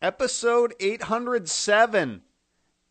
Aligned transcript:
episode 0.00 0.74
807. 0.80 2.22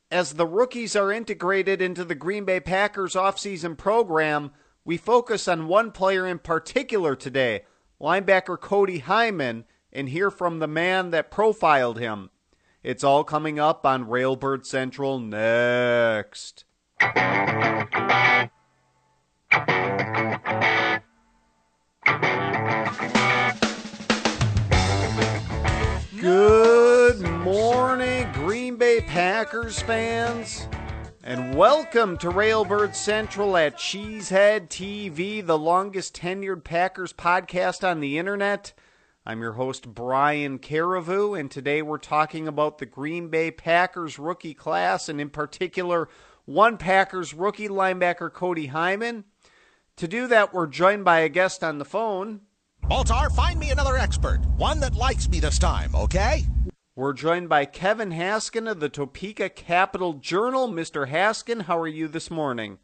As 0.09 0.33
the 0.33 0.45
rookies 0.45 0.95
are 0.95 1.11
integrated 1.11 1.81
into 1.81 2.05
the 2.05 2.15
Green 2.15 2.45
Bay 2.45 2.59
Packers 2.59 3.13
offseason 3.13 3.77
program, 3.77 4.51
we 4.85 4.97
focus 4.97 5.47
on 5.47 5.67
one 5.67 5.91
player 5.91 6.25
in 6.25 6.39
particular 6.39 7.15
today, 7.15 7.63
linebacker 7.99 8.59
Cody 8.59 9.01
Heiman, 9.01 9.65
and 9.91 10.09
hear 10.09 10.31
from 10.31 10.59
the 10.59 10.67
man 10.67 11.11
that 11.11 11.31
profiled 11.31 11.99
him. 11.99 12.29
It's 12.83 13.03
all 13.03 13.23
coming 13.23 13.59
up 13.59 13.85
on 13.85 14.05
Railbird 14.05 14.65
Central 14.65 15.19
next. 15.19 16.63
Good 26.19 26.56
morning, 27.57 28.31
Green 28.33 28.75
Bay 28.75 29.01
Packers 29.01 29.81
fans, 29.81 30.67
and 31.23 31.55
welcome 31.55 32.15
to 32.19 32.29
Railbird 32.29 32.93
Central 32.93 33.57
at 33.57 33.79
Cheesehead 33.79 34.69
TV, 34.69 35.43
the 35.43 35.57
longest 35.57 36.15
tenured 36.15 36.63
Packers 36.63 37.13
podcast 37.13 37.83
on 37.83 37.99
the 37.99 38.19
internet. 38.19 38.73
I'm 39.25 39.41
your 39.41 39.53
host, 39.53 39.91
Brian 39.91 40.59
Carriveau, 40.59 41.37
and 41.37 41.49
today 41.49 41.81
we're 41.81 41.97
talking 41.97 42.47
about 42.47 42.77
the 42.77 42.85
Green 42.85 43.29
Bay 43.29 43.49
Packers 43.49 44.19
rookie 44.19 44.53
class, 44.53 45.09
and 45.09 45.19
in 45.19 45.31
particular, 45.31 46.09
one 46.45 46.77
Packers 46.77 47.33
rookie 47.33 47.69
linebacker, 47.69 48.31
Cody 48.31 48.67
Heiman. 48.67 49.23
To 49.95 50.07
do 50.07 50.27
that, 50.27 50.53
we're 50.53 50.67
joined 50.67 51.05
by 51.05 51.21
a 51.21 51.29
guest 51.29 51.63
on 51.63 51.79
the 51.79 51.85
phone. 51.85 52.41
Baltar, 52.83 53.35
find 53.35 53.59
me 53.59 53.71
another 53.71 53.97
expert. 53.97 54.41
One 54.57 54.79
that 54.81 54.93
likes 54.93 55.27
me 55.27 55.39
this 55.39 55.57
time, 55.57 55.95
okay? 55.95 56.45
We're 56.97 57.13
joined 57.13 57.47
by 57.47 57.65
Kevin 57.65 58.09
Haskin 58.09 58.67
of 58.67 58.79
the 58.79 58.89
Topeka 58.89 59.49
Capital 59.49 60.13
Journal. 60.13 60.67
Mr. 60.67 61.07
Haskin, 61.07 61.65
how 61.65 61.77
are 61.77 61.87
you 61.87 62.07
this 62.07 62.31
morning? 62.31 62.79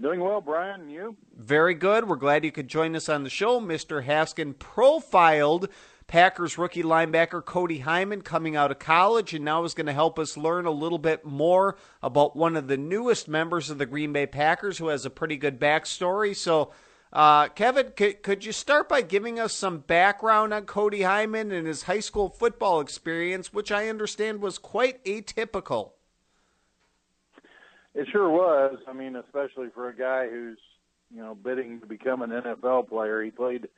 Doing 0.00 0.18
well, 0.18 0.40
Brian. 0.40 0.80
And 0.80 0.90
you? 0.90 1.16
Very 1.32 1.74
good. 1.74 2.08
We're 2.08 2.16
glad 2.16 2.44
you 2.44 2.50
could 2.50 2.66
join 2.66 2.96
us 2.96 3.08
on 3.08 3.22
the 3.22 3.30
show. 3.30 3.60
Mr. 3.60 4.04
Haskin 4.04 4.58
profiled 4.58 5.68
Packers 6.08 6.58
rookie 6.58 6.82
linebacker 6.82 7.44
Cody 7.44 7.82
Heiman 7.82 8.24
coming 8.24 8.56
out 8.56 8.72
of 8.72 8.80
college 8.80 9.32
and 9.32 9.44
now 9.44 9.62
is 9.62 9.74
going 9.74 9.86
to 9.86 9.92
help 9.92 10.18
us 10.18 10.36
learn 10.36 10.66
a 10.66 10.72
little 10.72 10.98
bit 10.98 11.24
more 11.24 11.76
about 12.02 12.34
one 12.34 12.56
of 12.56 12.66
the 12.66 12.76
newest 12.76 13.28
members 13.28 13.70
of 13.70 13.78
the 13.78 13.86
Green 13.86 14.12
Bay 14.12 14.26
Packers 14.26 14.78
who 14.78 14.88
has 14.88 15.06
a 15.06 15.10
pretty 15.10 15.36
good 15.36 15.60
backstory. 15.60 16.34
So, 16.34 16.72
uh, 17.12 17.48
Kevin, 17.48 17.92
could, 17.96 18.22
could 18.22 18.44
you 18.44 18.52
start 18.52 18.88
by 18.88 19.02
giving 19.02 19.38
us 19.38 19.52
some 19.52 19.78
background 19.78 20.52
on 20.52 20.64
Cody 20.64 21.00
Heiman 21.00 21.52
and 21.52 21.66
his 21.66 21.84
high 21.84 22.00
school 22.00 22.28
football 22.28 22.80
experience, 22.80 23.52
which 23.52 23.70
I 23.70 23.88
understand 23.88 24.40
was 24.40 24.58
quite 24.58 25.04
atypical? 25.04 25.92
It 27.94 28.08
sure 28.12 28.28
was. 28.28 28.78
I 28.86 28.92
mean, 28.92 29.16
especially 29.16 29.68
for 29.74 29.88
a 29.88 29.96
guy 29.96 30.28
who's, 30.28 30.58
you 31.14 31.22
know, 31.22 31.34
bidding 31.34 31.80
to 31.80 31.86
become 31.86 32.20
an 32.22 32.30
NFL 32.30 32.88
player. 32.88 33.22
He 33.22 33.30
played 33.30 33.68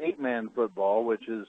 eight 0.00 0.18
man 0.18 0.50
football, 0.54 1.04
which 1.04 1.28
is 1.28 1.46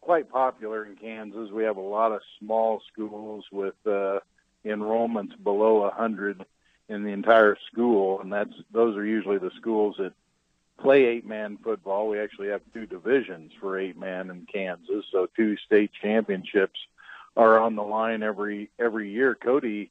quite 0.00 0.30
popular 0.30 0.86
in 0.86 0.96
Kansas. 0.96 1.50
We 1.50 1.64
have 1.64 1.76
a 1.76 1.82
lot 1.82 2.12
of 2.12 2.20
small 2.38 2.80
schools 2.90 3.44
with 3.52 3.74
uh, 3.86 4.20
enrollments 4.64 5.42
below 5.42 5.82
a 5.82 5.90
hundred 5.90 6.44
in 6.88 7.04
the 7.04 7.10
entire 7.10 7.56
school, 7.70 8.20
and 8.20 8.32
that's 8.32 8.54
those 8.72 8.96
are 8.96 9.04
usually 9.04 9.38
the 9.38 9.52
schools 9.58 9.96
that 9.98 10.12
play 10.80 11.04
eight 11.04 11.26
man 11.26 11.58
football. 11.62 12.08
We 12.08 12.18
actually 12.18 12.48
have 12.48 12.62
two 12.72 12.86
divisions 12.86 13.52
for 13.60 13.78
eight 13.78 13.98
man 13.98 14.30
in 14.30 14.46
Kansas, 14.52 15.04
so 15.12 15.28
two 15.36 15.56
state 15.58 15.90
championships 16.00 16.78
are 17.36 17.58
on 17.58 17.76
the 17.76 17.82
line 17.82 18.22
every 18.22 18.70
every 18.78 19.10
year. 19.10 19.34
Cody 19.34 19.90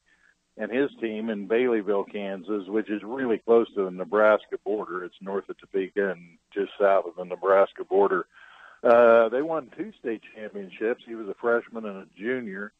and 0.58 0.72
his 0.72 0.90
team 1.00 1.30
in 1.30 1.48
Baileyville, 1.48 2.12
Kansas, 2.12 2.68
which 2.68 2.90
is 2.90 3.02
really 3.02 3.38
close 3.38 3.68
to 3.76 3.86
the 3.86 3.92
Nebraska 3.92 4.58
border. 4.66 5.06
It's 5.06 5.16
north 5.22 5.48
of 5.48 5.58
Topeka 5.58 6.12
and 6.12 6.38
just 6.54 6.72
south 6.80 7.06
of 7.06 7.16
the 7.16 7.24
Nebraska 7.24 7.86
border. 7.86 8.26
Uh, 8.84 9.30
they 9.30 9.42
won 9.42 9.72
two 9.78 9.94
state 10.00 10.22
championships. 10.36 11.04
He 11.08 11.16
was 11.16 11.28
a 11.30 11.36
freshman 11.36 11.86
and 11.86 11.98
a 11.98 12.08
junior. 12.18 12.74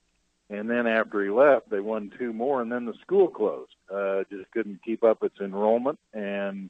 And 0.50 0.70
then 0.70 0.88
after 0.88 1.24
he 1.24 1.30
left, 1.30 1.70
they 1.70 1.80
won 1.80 2.12
two 2.18 2.34
more, 2.34 2.62
and 2.62 2.72
then 2.72 2.86
the 2.86 2.96
school 3.02 3.28
closed. 3.28 3.76
Uh, 3.94 4.24
just 4.32 4.50
couldn't 4.52 4.84
keep 4.84 5.04
up 5.04 5.24
its 5.24 5.40
enrollment, 5.40 6.00
and 6.14 6.70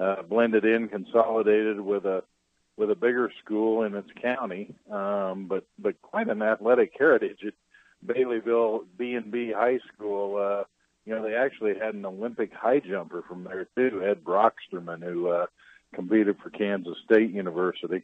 uh, 0.00 0.22
blended 0.22 0.64
in, 0.64 0.88
consolidated 0.88 1.80
with 1.80 2.04
a 2.04 2.22
with 2.76 2.90
a 2.90 2.94
bigger 2.94 3.30
school 3.44 3.82
in 3.82 3.94
its 3.94 4.10
county. 4.22 4.74
Um, 4.90 5.46
but 5.48 5.64
but 5.78 6.00
quite 6.02 6.28
an 6.28 6.42
athletic 6.42 6.92
heritage. 6.98 7.38
It, 7.42 7.54
Baileyville 8.06 8.84
B 8.96 9.14
and 9.14 9.30
B 9.30 9.52
High 9.52 9.80
School. 9.92 10.36
Uh, 10.36 10.64
you 11.04 11.14
know, 11.14 11.22
they 11.22 11.34
actually 11.34 11.74
had 11.74 11.94
an 11.94 12.04
Olympic 12.04 12.52
high 12.52 12.80
jumper 12.80 13.24
from 13.26 13.44
there 13.44 13.66
too, 13.76 14.02
Ed 14.04 14.22
Broxterman, 14.22 15.02
who 15.02 15.28
uh, 15.28 15.46
competed 15.94 16.36
for 16.42 16.50
Kansas 16.50 16.96
State 17.04 17.30
University, 17.30 18.02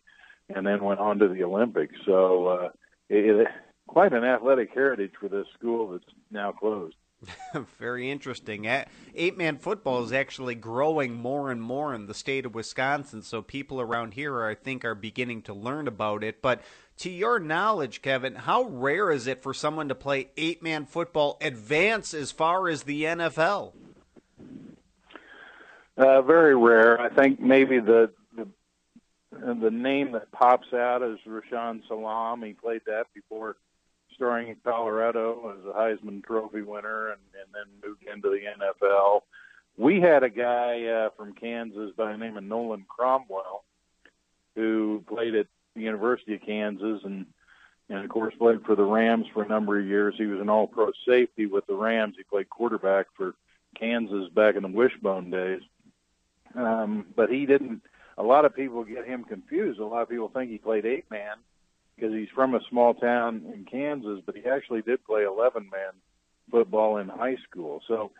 and 0.54 0.66
then 0.66 0.82
went 0.82 1.00
on 1.00 1.18
to 1.18 1.28
the 1.28 1.44
Olympics. 1.44 1.94
So 2.06 2.46
uh, 2.46 2.68
it, 3.08 3.24
it, 3.24 3.48
quite 3.86 4.12
an 4.12 4.24
athletic 4.24 4.70
heritage 4.72 5.12
for 5.20 5.28
this 5.28 5.46
school 5.58 5.92
that's 5.92 6.04
now 6.30 6.52
closed. 6.52 6.96
Very 7.78 8.10
interesting. 8.10 8.66
Eight 9.14 9.36
man 9.36 9.58
football 9.58 10.04
is 10.04 10.12
actually 10.12 10.54
growing 10.54 11.14
more 11.14 11.50
and 11.50 11.62
more 11.62 11.94
in 11.94 12.06
the 12.06 12.14
state 12.14 12.46
of 12.46 12.54
Wisconsin, 12.54 13.22
so 13.22 13.42
people 13.42 13.80
around 13.80 14.14
here, 14.14 14.44
I 14.44 14.54
think, 14.54 14.84
are 14.84 14.94
beginning 14.94 15.42
to 15.42 15.54
learn 15.54 15.88
about 15.88 16.24
it. 16.24 16.42
But 16.42 16.62
to 16.98 17.10
your 17.10 17.38
knowledge, 17.38 18.02
Kevin, 18.02 18.34
how 18.34 18.64
rare 18.64 19.10
is 19.10 19.26
it 19.26 19.42
for 19.42 19.52
someone 19.52 19.88
to 19.88 19.94
play 19.94 20.28
eight 20.36 20.62
man 20.62 20.86
football 20.86 21.38
advance 21.40 22.14
as 22.14 22.30
far 22.30 22.68
as 22.68 22.84
the 22.84 23.04
NFL? 23.04 23.72
Uh, 25.96 26.22
very 26.22 26.56
rare. 26.56 27.00
I 27.00 27.08
think 27.08 27.40
maybe 27.40 27.78
the, 27.78 28.10
the 28.36 28.48
the 29.30 29.70
name 29.70 30.12
that 30.12 30.30
pops 30.32 30.72
out 30.72 31.02
is 31.02 31.18
Rashaan 31.26 31.86
Salaam. 31.88 32.42
He 32.42 32.52
played 32.52 32.82
that 32.86 33.06
before 33.14 33.56
starring 34.14 34.48
in 34.48 34.56
Colorado 34.64 35.56
as 35.56 35.64
a 35.64 35.76
Heisman 35.76 36.24
Trophy 36.24 36.62
winner, 36.62 37.08
and, 37.08 37.20
and 37.40 37.52
then 37.52 37.88
moved 37.88 38.04
into 38.12 38.30
the 38.30 38.40
NFL. 38.60 39.22
We 39.76 40.00
had 40.00 40.22
a 40.22 40.30
guy 40.30 40.84
uh, 40.86 41.10
from 41.16 41.34
Kansas 41.34 41.90
by 41.96 42.12
the 42.12 42.18
name 42.18 42.36
of 42.36 42.44
Nolan 42.44 42.86
Cromwell 42.88 43.64
who 44.54 45.02
played 45.08 45.34
at 45.34 45.46
the 45.74 45.82
University 45.82 46.34
of 46.34 46.42
Kansas 46.42 47.02
and 47.04 47.26
and 47.90 47.98
of 47.98 48.08
course 48.08 48.34
played 48.38 48.64
for 48.64 48.74
the 48.74 48.84
Rams 48.84 49.26
for 49.34 49.42
a 49.42 49.48
number 49.48 49.78
of 49.78 49.86
years. 49.86 50.14
He 50.16 50.24
was 50.24 50.40
an 50.40 50.48
all 50.48 50.66
pro 50.66 50.92
safety 51.06 51.44
with 51.44 51.66
the 51.66 51.74
Rams. 51.74 52.14
He 52.16 52.22
played 52.22 52.48
quarterback 52.48 53.06
for 53.14 53.34
Kansas 53.78 54.30
back 54.30 54.56
in 54.56 54.62
the 54.62 54.68
wishbone 54.68 55.30
days. 55.30 55.60
Um, 56.54 57.06
but 57.14 57.30
he 57.30 57.44
didn't 57.44 57.82
a 58.16 58.22
lot 58.22 58.44
of 58.44 58.54
people 58.54 58.84
get 58.84 59.06
him 59.06 59.24
confused. 59.24 59.80
A 59.80 59.84
lot 59.84 60.02
of 60.02 60.08
people 60.08 60.28
think 60.28 60.50
he 60.50 60.58
played 60.58 60.86
eight 60.86 61.10
man 61.10 61.36
because 61.94 62.12
he's 62.12 62.28
from 62.34 62.54
a 62.54 62.60
small 62.68 62.94
town 62.94 63.42
in 63.54 63.64
Kansas, 63.64 64.20
but 64.24 64.36
he 64.36 64.44
actually 64.46 64.82
did 64.82 65.04
play 65.04 65.24
11 65.24 65.70
man 65.70 65.92
football 66.50 66.98
in 66.98 67.08
high 67.08 67.36
school. 67.48 67.82
So 67.86 68.10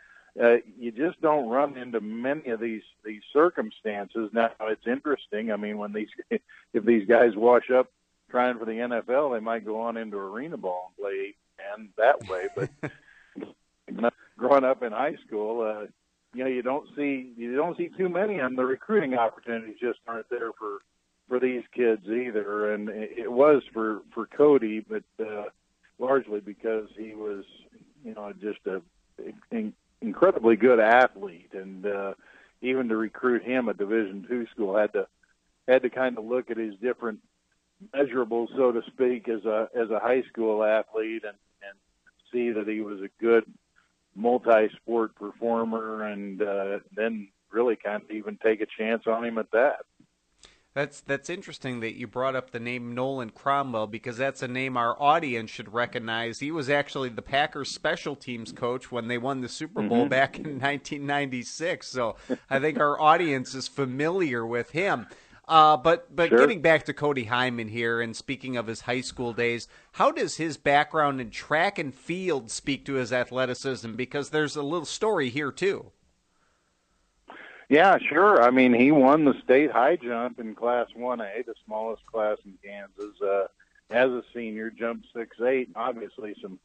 uh, 0.41 0.57
you 0.79 0.91
just 0.91 1.21
don't 1.21 1.49
run 1.49 1.77
into 1.77 2.01
many 2.01 2.51
of 2.51 2.61
these 2.61 2.83
these 3.05 3.23
circumstances. 3.33 4.31
Now 4.33 4.51
it's 4.62 4.87
interesting. 4.87 5.53
I 5.53 5.57
mean, 5.57 5.79
when 5.79 5.93
these 5.93 6.09
if 6.73 6.85
these 6.85 7.07
guys 7.07 7.37
wash 7.37 7.71
up 7.71 7.91
trying 8.31 8.59
for 8.59 8.65
the 8.65 8.73
NFL, 8.73 9.35
they 9.35 9.41
might 9.41 9.65
go 9.65 9.81
on 9.83 9.97
into 9.97 10.17
arena 10.17 10.56
ball 10.56 10.93
and 10.97 11.05
play 11.05 11.12
eight 11.29 11.37
man 11.59 11.89
that 11.97 12.29
way. 12.29 12.49
But 12.56 14.12
growing 14.39 14.65
up 14.65 14.83
in 14.83 14.93
high 14.93 15.17
school, 15.27 15.62
uh, 15.62 15.87
you 16.35 16.43
know, 16.43 16.51
you 16.51 16.62
don't 16.62 16.89
see 16.97 17.33
you 17.37 17.55
don't 17.55 17.77
see 17.77 17.91
too 17.97 18.09
many, 18.09 18.39
of 18.39 18.43
them. 18.43 18.56
the 18.56 18.65
recruiting 18.65 19.15
opportunities 19.15 19.77
just 19.81 20.01
aren't 20.06 20.29
there 20.31 20.51
for 20.59 20.81
for 21.29 21.41
these 21.41 21.62
kids 21.75 22.07
either. 22.07 22.73
And 22.73 22.89
it 22.89 23.31
was 23.31 23.62
for 23.73 24.03
for 24.12 24.27
Cody, 24.27 24.81
but 24.81 25.05
uh, 25.21 25.45
largely 25.99 26.41
because 26.41 26.88
he 26.97 27.15
was, 27.15 27.44
you 28.05 28.15
know, 28.15 28.32
just 28.41 28.61
a 28.67 28.82
incredibly 30.00 30.56
good 30.56 30.81
athlete, 30.81 31.50
and 31.53 31.87
uh, 31.87 32.15
even 32.61 32.88
to 32.88 32.97
recruit 32.97 33.43
him, 33.43 33.69
a 33.69 33.75
Division 33.75 34.26
two 34.29 34.47
school 34.53 34.76
had 34.76 34.93
to 34.93 35.06
had 35.67 35.82
to 35.82 35.91
kind 35.91 36.19
of 36.19 36.25
look 36.25 36.50
at 36.50 36.56
his 36.56 36.75
different 36.76 37.21
measurables, 37.94 38.49
so 38.56 38.73
to 38.73 38.82
speak, 38.87 39.29
as 39.29 39.44
a 39.44 39.69
as 39.75 39.91
a 39.91 39.99
high 39.99 40.23
school 40.23 40.62
athlete, 40.62 41.25
and 41.25 41.37
and 41.62 41.79
see 42.32 42.50
that 42.50 42.69
he 42.69 42.81
was 42.81 43.00
a 43.00 43.23
good 43.23 43.44
multi-sport 44.15 45.15
performer, 45.17 46.05
and 46.05 46.43
uh, 46.43 46.79
then 46.94 47.29
really 47.50 47.77
kind 47.77 48.03
of 48.03 48.11
even 48.11 48.38
take 48.43 48.61
a 48.61 48.67
chance 48.67 49.05
on 49.06 49.25
him 49.25 49.38
at 49.38 49.50
that. 49.53 49.85
That's 50.75 51.00
that's 51.00 51.31
interesting 51.31 51.79
that 51.81 51.94
you 51.97 52.09
brought 52.09 52.35
up 52.35 52.50
the 52.50 52.59
name 52.59 52.97
Nolan 52.97 53.31
Cromwell 53.31 53.87
because 53.87 54.17
that's 54.17 54.43
a 54.43 54.49
name 54.49 54.76
our 54.76 55.00
audience 55.00 55.50
should 55.50 55.73
recognize. 55.73 56.41
He 56.41 56.50
was 56.50 56.69
actually 56.69 57.11
the 57.11 57.23
Packers 57.23 57.71
special 57.71 58.17
teams 58.17 58.50
coach 58.50 58.91
when 58.91 59.06
they 59.06 59.17
won 59.17 59.41
the 59.41 59.49
Super 59.49 59.82
Bowl 59.82 60.00
mm-hmm. 60.00 60.09
back 60.09 60.37
in 60.37 60.44
1996. 60.61 61.87
So 61.87 62.17
I 62.50 62.59
think 62.59 62.81
our 62.81 63.00
audience 63.00 63.55
is 63.55 63.69
familiar 63.69 64.44
with 64.44 64.71
him. 64.71 65.06
Uh, 65.47 65.76
but 65.76 66.15
but 66.15 66.31
Sure. 66.31 66.38
getting 66.38 66.61
back 66.61 66.85
to 66.87 66.93
Cody 66.93 67.27
Heiman 67.27 67.70
here, 67.70 68.00
and 68.00 68.17
speaking 68.17 68.56
of 68.56 68.67
his 68.67 68.81
high 68.82 69.03
school 69.03 69.32
days, 69.32 69.69
how 69.93 70.11
does 70.11 70.38
his 70.38 70.56
background 70.56 71.20
in 71.20 71.31
track 71.31 71.79
and 71.79 71.94
field 71.94 72.50
speak 72.50 72.85
to 72.87 72.94
his 72.94 73.12
athleticism? 73.12 73.93
Because 73.93 74.31
there's 74.31 74.56
a 74.56 74.62
little 74.62 74.87
story 74.87 75.29
here 75.31 75.53
too. 75.53 75.93
Yeah, 77.69 77.99
sure. 77.99 78.43
I 78.43 78.50
mean, 78.50 78.75
he 78.75 78.90
won 78.90 79.25
the 79.25 79.34
state 79.44 79.70
high 79.70 79.96
jump 79.96 80.38
in 80.38 80.55
Class 80.55 80.88
1A, 80.96 81.46
the 81.46 81.55
smallest 81.64 82.05
class 82.06 82.37
in 82.44 82.55
Kansas. 82.62 83.20
Uh, 83.20 83.46
as 83.90 84.11
a 84.11 84.22
senior, 84.34 84.70
jumped 84.70 85.06
six 85.14 85.37
eight. 85.40 85.69
Obviously, 85.76 86.34
some 86.40 86.58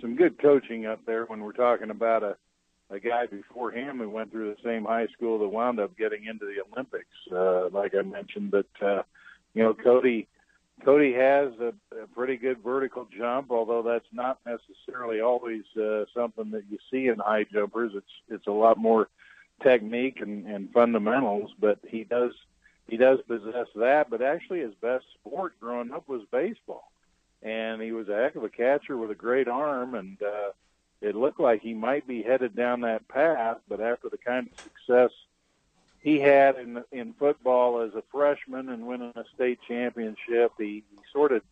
some 0.00 0.16
good 0.16 0.38
coaching 0.40 0.86
up 0.86 1.04
there 1.06 1.24
when 1.24 1.40
we're 1.40 1.52
talking 1.52 1.90
about 1.90 2.22
a 2.22 2.36
a 2.90 2.98
guy 2.98 3.26
before 3.26 3.70
him 3.70 3.98
who 3.98 4.08
went 4.08 4.30
through 4.30 4.54
the 4.54 4.62
same 4.64 4.84
high 4.84 5.06
school 5.08 5.38
that 5.38 5.48
wound 5.48 5.78
up 5.78 5.96
getting 5.96 6.24
into 6.24 6.46
the 6.46 6.62
Olympics, 6.72 7.06
uh, 7.32 7.68
like 7.70 7.94
I 7.94 8.02
mentioned. 8.02 8.50
But 8.50 8.66
uh, 8.80 9.02
you 9.54 9.62
know, 9.62 9.74
Cody 9.74 10.28
Cody 10.84 11.12
has 11.14 11.52
a, 11.60 11.72
a 11.96 12.06
pretty 12.14 12.36
good 12.36 12.62
vertical 12.62 13.08
jump, 13.16 13.50
although 13.50 13.82
that's 13.82 14.08
not 14.12 14.38
necessarily 14.46 15.20
always 15.20 15.64
uh, 15.76 16.04
something 16.14 16.50
that 16.52 16.64
you 16.70 16.78
see 16.90 17.08
in 17.08 17.18
high 17.18 17.44
jumpers. 17.44 17.92
It's 17.94 18.12
it's 18.28 18.46
a 18.46 18.52
lot 18.52 18.78
more 18.78 19.08
technique 19.62 20.20
and, 20.20 20.46
and 20.46 20.72
fundamentals, 20.72 21.50
but 21.58 21.78
he 21.86 22.04
does 22.04 22.32
he 22.88 22.96
does 22.96 23.20
possess 23.26 23.66
that. 23.76 24.08
But 24.10 24.22
actually, 24.22 24.60
his 24.60 24.74
best 24.74 25.04
sport 25.14 25.54
growing 25.60 25.92
up 25.92 26.08
was 26.08 26.22
baseball, 26.30 26.90
and 27.42 27.82
he 27.82 27.92
was 27.92 28.08
a 28.08 28.16
heck 28.16 28.36
of 28.36 28.44
a 28.44 28.48
catcher 28.48 28.96
with 28.96 29.10
a 29.10 29.14
great 29.14 29.48
arm, 29.48 29.94
and 29.94 30.20
uh, 30.22 30.50
it 31.00 31.14
looked 31.14 31.40
like 31.40 31.60
he 31.60 31.74
might 31.74 32.06
be 32.06 32.22
headed 32.22 32.56
down 32.56 32.80
that 32.82 33.08
path. 33.08 33.58
But 33.68 33.80
after 33.80 34.08
the 34.08 34.18
kind 34.18 34.48
of 34.48 34.60
success 34.60 35.10
he 36.00 36.20
had 36.20 36.56
in 36.56 36.82
in 36.92 37.12
football 37.14 37.82
as 37.82 37.94
a 37.94 38.02
freshman 38.10 38.68
and 38.68 38.86
winning 38.86 39.12
a 39.16 39.24
state 39.34 39.58
championship, 39.66 40.52
he, 40.58 40.84
he 40.90 40.98
sort 41.12 41.32
of 41.32 41.42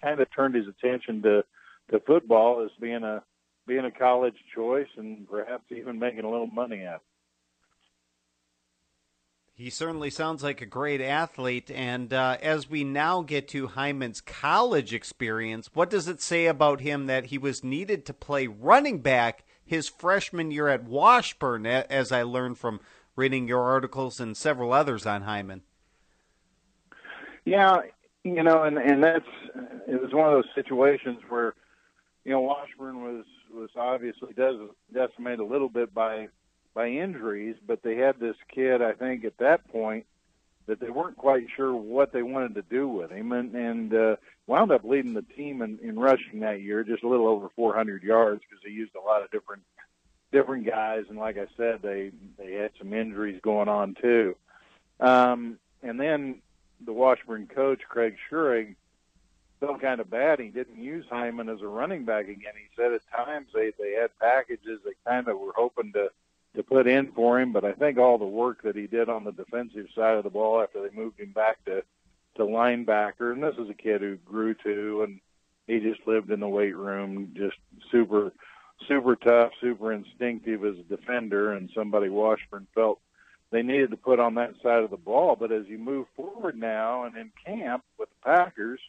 kind 0.00 0.20
of 0.20 0.30
turned 0.30 0.54
his 0.54 0.68
attention 0.68 1.22
to 1.22 1.44
to 1.90 2.00
football 2.00 2.62
as 2.64 2.70
being 2.80 3.02
a 3.02 3.22
being 3.66 3.84
a 3.84 3.90
college 3.90 4.36
choice 4.54 4.88
and 4.96 5.28
perhaps 5.28 5.64
even 5.70 5.98
making 5.98 6.24
a 6.24 6.30
little 6.30 6.46
money 6.46 6.82
at 6.82 6.96
it. 6.96 7.00
He 9.56 9.70
certainly 9.70 10.10
sounds 10.10 10.42
like 10.42 10.60
a 10.60 10.66
great 10.66 11.00
athlete. 11.00 11.70
And 11.70 12.12
uh, 12.12 12.36
as 12.42 12.68
we 12.68 12.84
now 12.84 13.22
get 13.22 13.48
to 13.48 13.68
Heiman's 13.68 14.20
college 14.20 14.92
experience, 14.92 15.70
what 15.72 15.88
does 15.88 16.08
it 16.08 16.20
say 16.20 16.44
about 16.44 16.82
him 16.82 17.06
that 17.06 17.26
he 17.26 17.38
was 17.38 17.64
needed 17.64 18.04
to 18.04 18.12
play 18.12 18.46
running 18.46 19.00
back 19.00 19.44
his 19.64 19.88
freshman 19.88 20.50
year 20.50 20.68
at 20.68 20.84
Washburn, 20.84 21.64
as 21.64 22.12
I 22.12 22.22
learned 22.22 22.58
from 22.58 22.80
reading 23.16 23.48
your 23.48 23.62
articles 23.62 24.20
and 24.20 24.36
several 24.36 24.74
others 24.74 25.06
on 25.06 25.22
Heiman? 25.22 25.62
Yeah, 27.46 27.78
you 28.24 28.42
know, 28.42 28.62
and 28.62 28.76
and 28.76 29.02
that's 29.02 29.24
it 29.88 30.02
was 30.02 30.12
one 30.12 30.26
of 30.26 30.34
those 30.34 30.54
situations 30.54 31.18
where 31.30 31.54
you 32.24 32.32
know 32.32 32.42
Washburn 32.42 33.02
was 33.02 33.24
was 33.52 33.70
obviously 33.74 34.34
des- 34.34 34.68
decimated 34.92 35.40
a 35.40 35.44
little 35.44 35.70
bit 35.70 35.94
by 35.94 36.28
by 36.76 36.88
injuries, 36.88 37.56
but 37.66 37.82
they 37.82 37.96
had 37.96 38.20
this 38.20 38.36
kid 38.54 38.82
I 38.82 38.92
think 38.92 39.24
at 39.24 39.38
that 39.38 39.66
point 39.72 40.04
that 40.66 40.78
they 40.78 40.90
weren't 40.90 41.16
quite 41.16 41.46
sure 41.56 41.74
what 41.74 42.12
they 42.12 42.22
wanted 42.22 42.54
to 42.56 42.62
do 42.62 42.86
with 42.86 43.10
him, 43.10 43.32
and 43.32 43.54
and 43.54 43.94
uh, 43.94 44.16
wound 44.46 44.70
up 44.70 44.84
leading 44.84 45.14
the 45.14 45.22
team 45.22 45.62
in, 45.62 45.78
in 45.82 45.98
rushing 45.98 46.40
that 46.40 46.60
year, 46.60 46.84
just 46.84 47.02
a 47.02 47.08
little 47.08 47.28
over 47.28 47.48
400 47.56 48.02
yards 48.02 48.42
because 48.42 48.62
he 48.64 48.72
used 48.72 48.94
a 48.94 49.00
lot 49.00 49.22
of 49.22 49.30
different 49.30 49.62
different 50.32 50.66
guys, 50.66 51.04
and 51.08 51.18
like 51.18 51.38
I 51.38 51.46
said, 51.56 51.80
they 51.82 52.12
they 52.38 52.52
had 52.52 52.72
some 52.78 52.92
injuries 52.92 53.40
going 53.42 53.68
on 53.68 53.94
too. 53.94 54.36
Um, 55.00 55.58
and 55.82 55.98
then 55.98 56.42
the 56.84 56.92
Washburn 56.92 57.46
coach, 57.46 57.80
Craig 57.88 58.16
Schurig, 58.30 58.74
felt 59.60 59.80
kind 59.80 60.00
of 60.00 60.10
bad. 60.10 60.40
He 60.40 60.48
didn't 60.48 60.82
use 60.82 61.06
Heiman 61.10 61.52
as 61.52 61.62
a 61.62 61.68
running 61.68 62.04
back 62.04 62.24
again. 62.24 62.52
He 62.54 62.68
said 62.76 62.92
at 62.92 63.00
times 63.14 63.48
they 63.54 63.72
they 63.78 63.92
had 63.92 64.18
packages 64.18 64.80
they 64.84 64.92
kind 65.06 65.28
of 65.28 65.38
were 65.38 65.54
hoping 65.56 65.92
to 65.92 66.10
to 66.56 66.62
put 66.62 66.86
in 66.86 67.12
for 67.12 67.38
him, 67.38 67.52
but 67.52 67.64
I 67.64 67.72
think 67.72 67.98
all 67.98 68.18
the 68.18 68.24
work 68.24 68.62
that 68.62 68.76
he 68.76 68.86
did 68.86 69.08
on 69.08 69.24
the 69.24 69.32
defensive 69.32 69.86
side 69.94 70.16
of 70.16 70.24
the 70.24 70.30
ball 70.30 70.62
after 70.62 70.82
they 70.82 70.94
moved 70.94 71.20
him 71.20 71.32
back 71.32 71.64
to 71.66 71.82
to 72.36 72.42
linebacker, 72.42 73.32
and 73.32 73.42
this 73.42 73.54
is 73.58 73.70
a 73.70 73.74
kid 73.74 74.02
who 74.02 74.16
grew 74.16 74.52
to, 74.52 75.02
and 75.04 75.20
he 75.66 75.80
just 75.80 76.06
lived 76.06 76.30
in 76.30 76.40
the 76.40 76.48
weight 76.48 76.76
room, 76.76 77.32
just 77.34 77.56
super 77.90 78.32
super 78.88 79.16
tough, 79.16 79.52
super 79.60 79.92
instinctive 79.92 80.64
as 80.64 80.76
a 80.78 80.96
defender, 80.96 81.52
and 81.54 81.70
somebody 81.74 82.08
Washburn 82.08 82.66
felt 82.74 83.00
they 83.50 83.62
needed 83.62 83.90
to 83.90 83.96
put 83.96 84.20
on 84.20 84.34
that 84.34 84.54
side 84.62 84.82
of 84.82 84.90
the 84.90 84.96
ball. 84.96 85.36
But 85.38 85.52
as 85.52 85.66
you 85.66 85.78
move 85.78 86.06
forward 86.14 86.58
now 86.58 87.04
and 87.04 87.16
in 87.16 87.30
camp 87.44 87.84
with 87.98 88.08
the 88.10 88.30
Packers, 88.30 88.80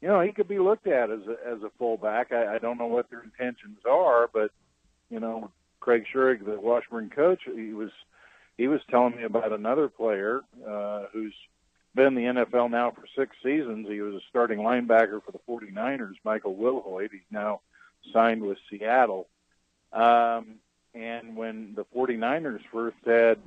you 0.00 0.08
know 0.08 0.20
he 0.20 0.32
could 0.32 0.48
be 0.48 0.58
looked 0.58 0.86
at 0.86 1.10
as 1.10 1.20
a, 1.28 1.48
as 1.48 1.62
a 1.62 1.70
fullback. 1.78 2.32
I, 2.32 2.56
I 2.56 2.58
don't 2.58 2.78
know 2.78 2.86
what 2.86 3.08
their 3.10 3.22
intentions 3.22 3.78
are, 3.88 4.28
but 4.32 4.50
you 5.10 5.20
know 5.20 5.50
Craig 5.86 6.04
Schurig, 6.12 6.44
the 6.44 6.58
Washburn 6.58 7.10
coach, 7.10 7.42
he 7.44 7.72
was 7.72 7.90
he 8.58 8.66
was 8.66 8.80
telling 8.90 9.16
me 9.16 9.22
about 9.22 9.52
another 9.52 9.88
player 9.88 10.40
uh, 10.68 11.04
who's 11.12 11.32
been 11.94 12.08
in 12.08 12.14
the 12.16 12.42
NFL 12.42 12.72
now 12.72 12.90
for 12.90 13.04
six 13.16 13.36
seasons. 13.40 13.86
He 13.88 14.00
was 14.00 14.14
a 14.14 14.20
starting 14.28 14.58
linebacker 14.58 15.22
for 15.22 15.30
the 15.30 15.38
49ers, 15.48 16.16
Michael 16.24 16.56
Wilhoite. 16.56 17.12
He's 17.12 17.20
now 17.30 17.60
signed 18.12 18.42
with 18.42 18.58
Seattle. 18.68 19.28
Um, 19.92 20.56
and 20.92 21.36
when 21.36 21.76
the 21.76 21.84
49ers 21.94 22.62
first 22.72 22.96
had 23.06 23.38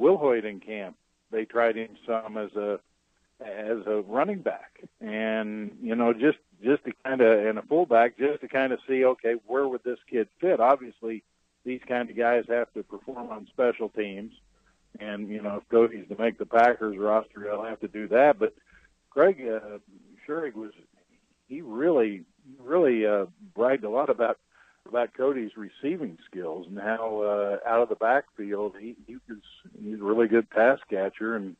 Wilhoite 0.00 0.44
in 0.46 0.60
camp, 0.60 0.96
they 1.30 1.44
tried 1.44 1.76
him 1.76 1.90
some 2.06 2.38
as 2.38 2.56
a 2.56 2.80
as 3.38 3.86
a 3.86 4.02
running 4.08 4.40
back, 4.40 4.80
and 5.02 5.76
you 5.82 5.94
know 5.94 6.14
just 6.14 6.38
just 6.64 6.84
to 6.84 6.92
kind 7.04 7.20
of 7.20 7.44
and 7.44 7.58
a 7.58 7.62
fullback 7.62 8.16
just 8.16 8.40
to 8.40 8.48
kind 8.48 8.72
of 8.72 8.78
see 8.88 9.04
okay 9.04 9.34
where 9.46 9.68
would 9.68 9.84
this 9.84 9.98
kid 10.08 10.28
fit. 10.40 10.58
Obviously, 10.58 11.22
these 11.64 11.80
kind 11.86 12.10
of 12.10 12.16
guys 12.16 12.44
have 12.48 12.72
to 12.74 12.82
perform 12.82 13.30
on 13.30 13.46
special 13.52 13.88
teams, 13.88 14.32
and 15.00 15.28
you 15.28 15.42
know 15.42 15.56
if 15.56 15.68
Cody's 15.68 16.08
to 16.08 16.16
make 16.18 16.38
the 16.38 16.46
Packers 16.46 16.96
roster, 16.98 17.44
he'll 17.44 17.64
have 17.64 17.80
to 17.80 17.88
do 17.88 18.08
that. 18.08 18.38
But 18.38 18.54
Craig 19.10 19.40
uh, 19.40 19.78
Schurig 20.26 20.54
was 20.54 20.72
he 21.48 21.60
really 21.60 22.24
really 22.58 23.06
uh, 23.06 23.26
bragged 23.54 23.84
a 23.84 23.90
lot 23.90 24.10
about 24.10 24.38
about 24.88 25.14
Cody's 25.14 25.52
receiving 25.56 26.18
skills 26.28 26.66
and 26.68 26.78
how 26.78 27.22
uh, 27.22 27.68
out 27.68 27.82
of 27.82 27.88
the 27.88 27.94
backfield 27.94 28.74
he 28.78 28.96
he 29.06 29.16
was 29.28 29.38
he's 29.82 30.00
a 30.00 30.04
really 30.04 30.28
good 30.28 30.50
pass 30.50 30.78
catcher 30.90 31.36
and 31.36 31.56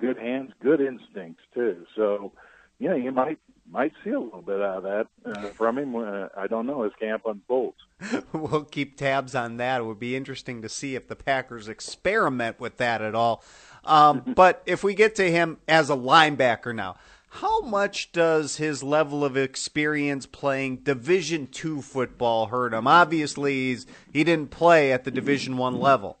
good 0.00 0.18
hands, 0.18 0.52
good 0.60 0.80
instincts 0.80 1.42
too. 1.54 1.84
So, 1.94 2.32
you 2.78 2.88
know, 2.88 2.96
you 2.96 3.12
might 3.12 3.38
might 3.70 3.92
see 4.04 4.10
a 4.10 4.20
little 4.20 4.42
bit 4.42 4.60
out 4.60 4.78
of 4.78 4.82
that 4.84 5.06
uh, 5.24 5.48
from 5.50 5.78
him. 5.78 5.96
Uh, 5.96 6.28
I 6.36 6.46
don't 6.46 6.66
know 6.66 6.82
as 6.82 6.92
camp 6.98 7.22
unfolds. 7.26 7.78
we'll 8.32 8.64
keep 8.64 8.96
tabs 8.96 9.34
on 9.34 9.56
that. 9.58 9.80
It 9.80 9.84
would 9.84 10.00
be 10.00 10.16
interesting 10.16 10.62
to 10.62 10.68
see 10.68 10.94
if 10.94 11.08
the 11.08 11.16
Packers 11.16 11.68
experiment 11.68 12.60
with 12.60 12.76
that 12.78 13.02
at 13.02 13.14
all. 13.14 13.42
Um, 13.84 14.22
but 14.36 14.62
if 14.66 14.84
we 14.84 14.94
get 14.94 15.14
to 15.16 15.30
him 15.30 15.58
as 15.68 15.90
a 15.90 15.96
linebacker 15.96 16.74
now, 16.74 16.96
how 17.36 17.62
much 17.62 18.12
does 18.12 18.56
his 18.56 18.82
level 18.82 19.24
of 19.24 19.38
experience 19.38 20.26
playing 20.26 20.78
Division 20.78 21.46
two 21.46 21.80
football 21.80 22.46
hurt 22.46 22.74
him? 22.74 22.86
Obviously, 22.86 23.54
he's, 23.54 23.86
he 24.12 24.22
didn't 24.22 24.50
play 24.50 24.92
at 24.92 25.04
the 25.04 25.10
Division 25.10 25.56
one 25.56 25.80
level. 25.80 26.18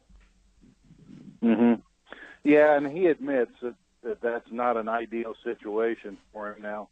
hmm 1.42 1.74
Yeah, 2.44 2.76
and 2.78 2.90
he 2.90 3.06
admits 3.06 3.52
that, 3.60 3.74
that 4.02 4.22
that's 4.22 4.50
not 4.50 4.78
an 4.78 4.88
ideal 4.88 5.34
situation 5.44 6.16
for 6.32 6.54
him 6.54 6.62
now. 6.62 6.88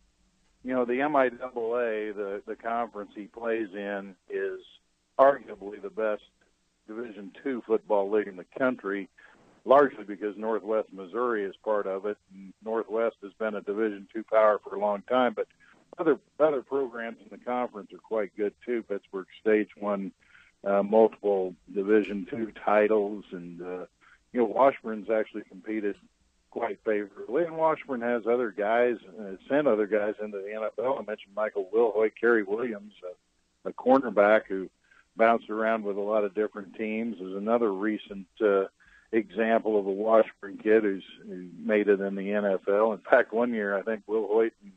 You 0.62 0.74
know, 0.74 0.84
the 0.84 0.94
MIAA, 0.94 2.14
the 2.14 2.42
the 2.46 2.56
conference 2.56 3.12
he 3.14 3.24
plays 3.24 3.68
in, 3.74 4.14
is 4.28 4.60
arguably 5.18 5.80
the 5.80 5.90
best 5.90 6.22
Division 6.86 7.30
two 7.42 7.62
football 7.66 8.10
league 8.10 8.26
in 8.26 8.36
the 8.36 8.46
country, 8.58 9.08
largely 9.64 10.04
because 10.04 10.36
Northwest 10.36 10.92
Missouri 10.92 11.44
is 11.44 11.54
part 11.64 11.86
of 11.86 12.04
it. 12.04 12.18
And 12.34 12.52
Northwest 12.64 13.16
has 13.22 13.32
been 13.38 13.54
a 13.54 13.60
Division 13.60 14.08
two 14.12 14.24
power 14.24 14.60
for 14.62 14.74
a 14.74 14.80
long 14.80 15.02
time, 15.02 15.34
but 15.34 15.46
other 15.98 16.18
other 16.38 16.62
programs 16.62 17.18
in 17.22 17.28
the 17.30 17.44
conference 17.44 17.92
are 17.92 17.98
quite 17.98 18.36
good 18.36 18.54
too. 18.66 18.82
Pittsburg 18.82 19.26
State's 19.40 19.70
won 19.80 20.12
uh, 20.64 20.82
multiple 20.82 21.54
Division 21.72 22.26
two 22.28 22.52
titles, 22.64 23.24
and 23.32 23.62
uh, 23.62 23.86
you 24.32 24.40
know 24.40 24.46
Washburn's 24.46 25.10
actually 25.10 25.42
competed 25.48 25.96
quite 26.50 26.78
favorably. 26.84 27.44
And 27.44 27.56
Washburn 27.56 28.00
has 28.00 28.26
other 28.26 28.50
guys, 28.50 28.96
uh, 29.18 29.36
sent 29.48 29.66
other 29.66 29.86
guys 29.86 30.14
into 30.22 30.38
the 30.38 30.48
NFL. 30.48 30.98
I 30.98 31.04
mentioned 31.04 31.34
Michael 31.34 31.68
Wilhoite, 31.74 32.12
Cary 32.20 32.42
Williams, 32.42 32.92
a, 33.64 33.68
a 33.68 33.72
cornerback 33.72 34.42
who 34.48 34.68
bounced 35.16 35.50
around 35.50 35.84
with 35.84 35.96
a 35.96 36.00
lot 36.00 36.24
of 36.24 36.34
different 36.34 36.76
teams, 36.76 37.16
is 37.16 37.36
another 37.36 37.72
recent 37.72 38.26
uh, 38.40 38.64
example 39.12 39.78
of 39.78 39.86
a 39.86 39.90
Washburn 39.90 40.58
kid 40.58 40.82
who's 40.82 41.04
who 41.26 41.48
made 41.58 41.88
it 41.88 42.00
in 42.00 42.14
the 42.14 42.22
NFL. 42.22 42.94
In 42.94 43.00
fact, 43.00 43.32
one 43.32 43.52
year 43.52 43.76
I 43.76 43.82
think 43.82 44.06
Wilhoite 44.06 44.52
and 44.62 44.72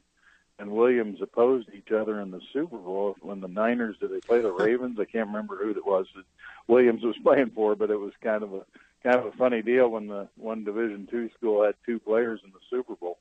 and 0.59 0.71
Williams 0.71 1.19
opposed 1.21 1.67
each 1.73 1.91
other 1.91 2.21
in 2.21 2.31
the 2.31 2.39
Super 2.53 2.77
Bowl 2.77 3.15
when 3.21 3.41
the 3.41 3.47
Niners 3.47 3.97
did 3.99 4.11
they 4.11 4.19
play 4.19 4.41
the 4.41 4.51
Ravens? 4.51 4.99
I 4.99 5.05
can't 5.05 5.27
remember 5.27 5.57
who 5.57 5.71
it 5.71 5.85
was 5.85 6.05
that 6.15 6.25
Williams 6.67 7.03
was 7.03 7.17
playing 7.23 7.51
for, 7.55 7.75
but 7.75 7.89
it 7.89 7.99
was 7.99 8.13
kind 8.21 8.43
of 8.43 8.53
a 8.53 8.61
kind 9.03 9.17
of 9.17 9.25
a 9.25 9.31
funny 9.38 9.62
deal 9.62 9.89
when 9.89 10.07
the 10.07 10.27
one 10.38 10.63
Division 10.63 11.07
two 11.10 11.29
school 11.38 11.63
had 11.63 11.75
two 11.86 12.00
players 12.00 12.39
in 12.43 12.51
the 12.51 12.60
Super 12.69 12.95
Bowl. 12.95 13.19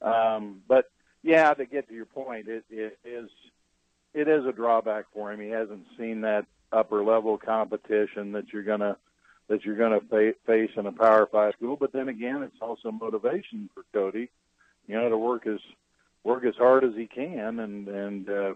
Um, 0.00 0.62
but 0.68 0.90
yeah, 1.22 1.54
to 1.54 1.64
get 1.64 1.88
to 1.88 1.94
your 1.94 2.06
point, 2.06 2.48
it, 2.48 2.64
it 2.70 2.98
is 3.04 3.30
it 4.14 4.28
is 4.28 4.44
a 4.44 4.52
drawback 4.52 5.06
for 5.12 5.32
him. 5.32 5.40
He 5.40 5.48
hasn't 5.48 5.86
seen 5.98 6.20
that 6.22 6.46
upper 6.72 7.02
level 7.02 7.38
competition 7.38 8.32
that 8.32 8.52
you're 8.52 8.62
gonna 8.62 8.96
that 9.48 9.64
you're 9.64 9.76
gonna 9.76 10.00
fa- 10.00 10.34
face 10.46 10.70
in 10.76 10.86
a 10.86 10.92
Power 10.92 11.26
Five 11.30 11.54
school. 11.54 11.76
But 11.76 11.92
then 11.92 12.08
again, 12.08 12.42
it's 12.42 12.60
also 12.60 12.90
motivation 12.90 13.70
for 13.74 13.84
Cody, 13.92 14.28
you 14.86 14.94
know, 14.94 15.08
to 15.08 15.18
work 15.18 15.46
as 15.46 15.60
work 16.24 16.44
as 16.44 16.56
hard 16.56 16.84
as 16.84 16.94
he 16.94 17.06
can. 17.06 17.60
And 17.60 17.88
and 17.88 18.28
uh, 18.28 18.54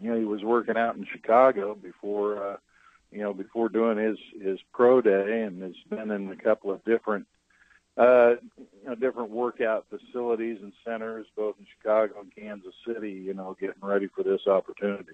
you 0.00 0.10
know, 0.10 0.18
he 0.18 0.24
was 0.24 0.42
working 0.42 0.76
out 0.76 0.96
in 0.96 1.06
Chicago 1.10 1.74
before 1.74 2.52
uh, 2.52 2.56
you 3.14 3.22
know 3.22 3.32
before 3.32 3.68
doing 3.68 3.98
his 3.98 4.18
his 4.40 4.58
pro 4.72 5.00
day, 5.00 5.42
and 5.42 5.62
has 5.62 5.72
been 5.88 6.10
in 6.10 6.30
a 6.30 6.36
couple 6.36 6.70
of 6.70 6.84
different 6.84 7.26
uh, 7.96 8.30
you 8.56 8.88
know, 8.88 8.94
different 8.96 9.30
workout 9.30 9.86
facilities 9.88 10.58
and 10.60 10.72
centers, 10.84 11.26
both 11.36 11.54
in 11.58 11.66
Chicago 11.78 12.20
and 12.20 12.34
Kansas 12.34 12.74
City. 12.86 13.12
You 13.12 13.34
know, 13.34 13.56
getting 13.58 13.82
ready 13.82 14.08
for 14.08 14.24
this 14.24 14.46
opportunity. 14.46 15.12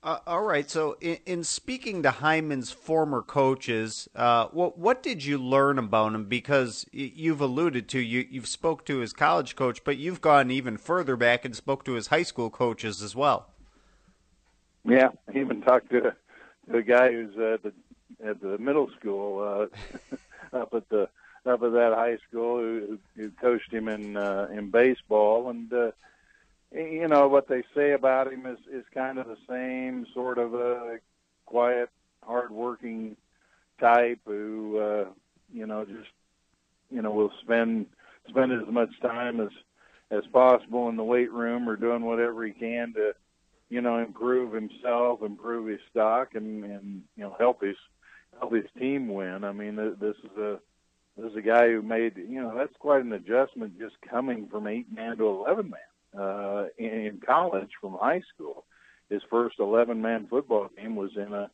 Uh, 0.00 0.18
all 0.28 0.42
right. 0.42 0.70
So, 0.70 0.96
in, 1.00 1.18
in, 1.26 1.44
speaking 1.44 2.04
to 2.04 2.10
Heiman's 2.10 2.70
former 2.70 3.20
coaches, 3.20 4.08
uh, 4.14 4.46
what 4.48 4.78
what 4.78 5.02
did 5.02 5.24
you 5.24 5.38
learn 5.38 5.78
about 5.78 6.14
him? 6.14 6.26
Because 6.26 6.86
you've 6.92 7.40
alluded 7.40 7.88
to 7.88 7.98
you 7.98 8.24
you've 8.30 8.46
spoke 8.46 8.84
to 8.86 8.98
his 8.98 9.12
college 9.12 9.56
coach, 9.56 9.82
but 9.82 9.96
you've 9.96 10.20
gone 10.20 10.50
even 10.50 10.76
further 10.76 11.16
back 11.16 11.44
and 11.44 11.54
spoke 11.54 11.84
to 11.84 11.92
his 11.92 12.08
high 12.08 12.22
school 12.22 12.48
coaches 12.48 13.02
as 13.02 13.16
well. 13.16 13.50
Yeah, 14.84 15.08
I 15.28 15.38
even 15.38 15.60
talked 15.62 15.90
to, 15.90 16.14
a 16.72 16.82
guy 16.82 17.12
who's 17.12 17.36
at 17.38 17.62
the 17.62 17.72
at 18.24 18.40
the 18.40 18.58
middle 18.58 18.90
school 18.98 19.40
uh, 19.40 20.56
up 20.56 20.74
at 20.74 20.88
the 20.88 21.08
up 21.46 21.62
at 21.62 21.72
that 21.72 21.94
high 21.94 22.18
school 22.28 22.58
who, 22.58 22.98
who 23.16 23.30
coached 23.40 23.72
him 23.72 23.88
in 23.88 24.16
uh, 24.16 24.48
in 24.52 24.70
baseball, 24.70 25.50
and 25.50 25.72
uh, 25.72 25.90
you 26.72 27.08
know 27.08 27.28
what 27.28 27.48
they 27.48 27.62
say 27.74 27.92
about 27.92 28.32
him 28.32 28.46
is 28.46 28.58
is 28.70 28.84
kind 28.92 29.18
of 29.18 29.26
the 29.26 29.38
same 29.48 30.06
sort 30.12 30.38
of 30.38 30.54
a 30.54 30.98
quiet, 31.46 31.88
hardworking 32.22 33.16
type 33.80 34.20
who 34.26 34.78
uh, 34.78 35.04
you 35.52 35.66
know 35.66 35.84
just 35.84 36.10
you 36.90 37.02
know 37.02 37.10
will 37.10 37.32
spend 37.42 37.86
spend 38.28 38.52
as 38.52 38.68
much 38.68 38.90
time 39.00 39.40
as 39.40 39.50
as 40.10 40.24
possible 40.32 40.88
in 40.88 40.96
the 40.96 41.04
weight 41.04 41.32
room 41.32 41.68
or 41.68 41.76
doing 41.76 42.02
whatever 42.02 42.44
he 42.44 42.52
can 42.52 42.92
to 42.94 43.14
you 43.68 43.80
know 43.80 43.98
improve 43.98 44.52
himself, 44.52 45.22
improve 45.22 45.68
his 45.68 45.80
stock, 45.90 46.34
and 46.34 46.64
and 46.64 47.02
you 47.16 47.24
know 47.24 47.36
help 47.38 47.62
his 47.62 47.76
help 48.38 48.54
his 48.54 48.64
team 48.78 49.08
win. 49.08 49.44
I 49.44 49.52
mean, 49.52 49.76
this 49.76 50.16
is 50.24 50.38
a 50.38 50.58
this 51.16 51.32
is 51.32 51.36
a 51.36 51.42
guy 51.42 51.68
who 51.68 51.82
made 51.82 52.16
you 52.16 52.40
know 52.40 52.56
that's 52.56 52.76
quite 52.78 53.04
an 53.04 53.12
adjustment 53.12 53.78
just 53.78 53.96
coming 54.08 54.48
from 54.48 54.66
eight 54.66 54.86
man 54.92 55.16
to 55.18 55.26
eleven 55.26 55.70
man 55.70 56.20
uh, 56.20 56.66
in 56.78 57.20
college 57.24 57.70
from 57.80 57.96
high 58.00 58.22
school. 58.34 58.64
His 59.10 59.22
first 59.30 59.58
eleven 59.58 60.00
man 60.00 60.26
football 60.28 60.68
game 60.76 60.96
was 60.96 61.10
in 61.16 61.32
a 61.32 61.50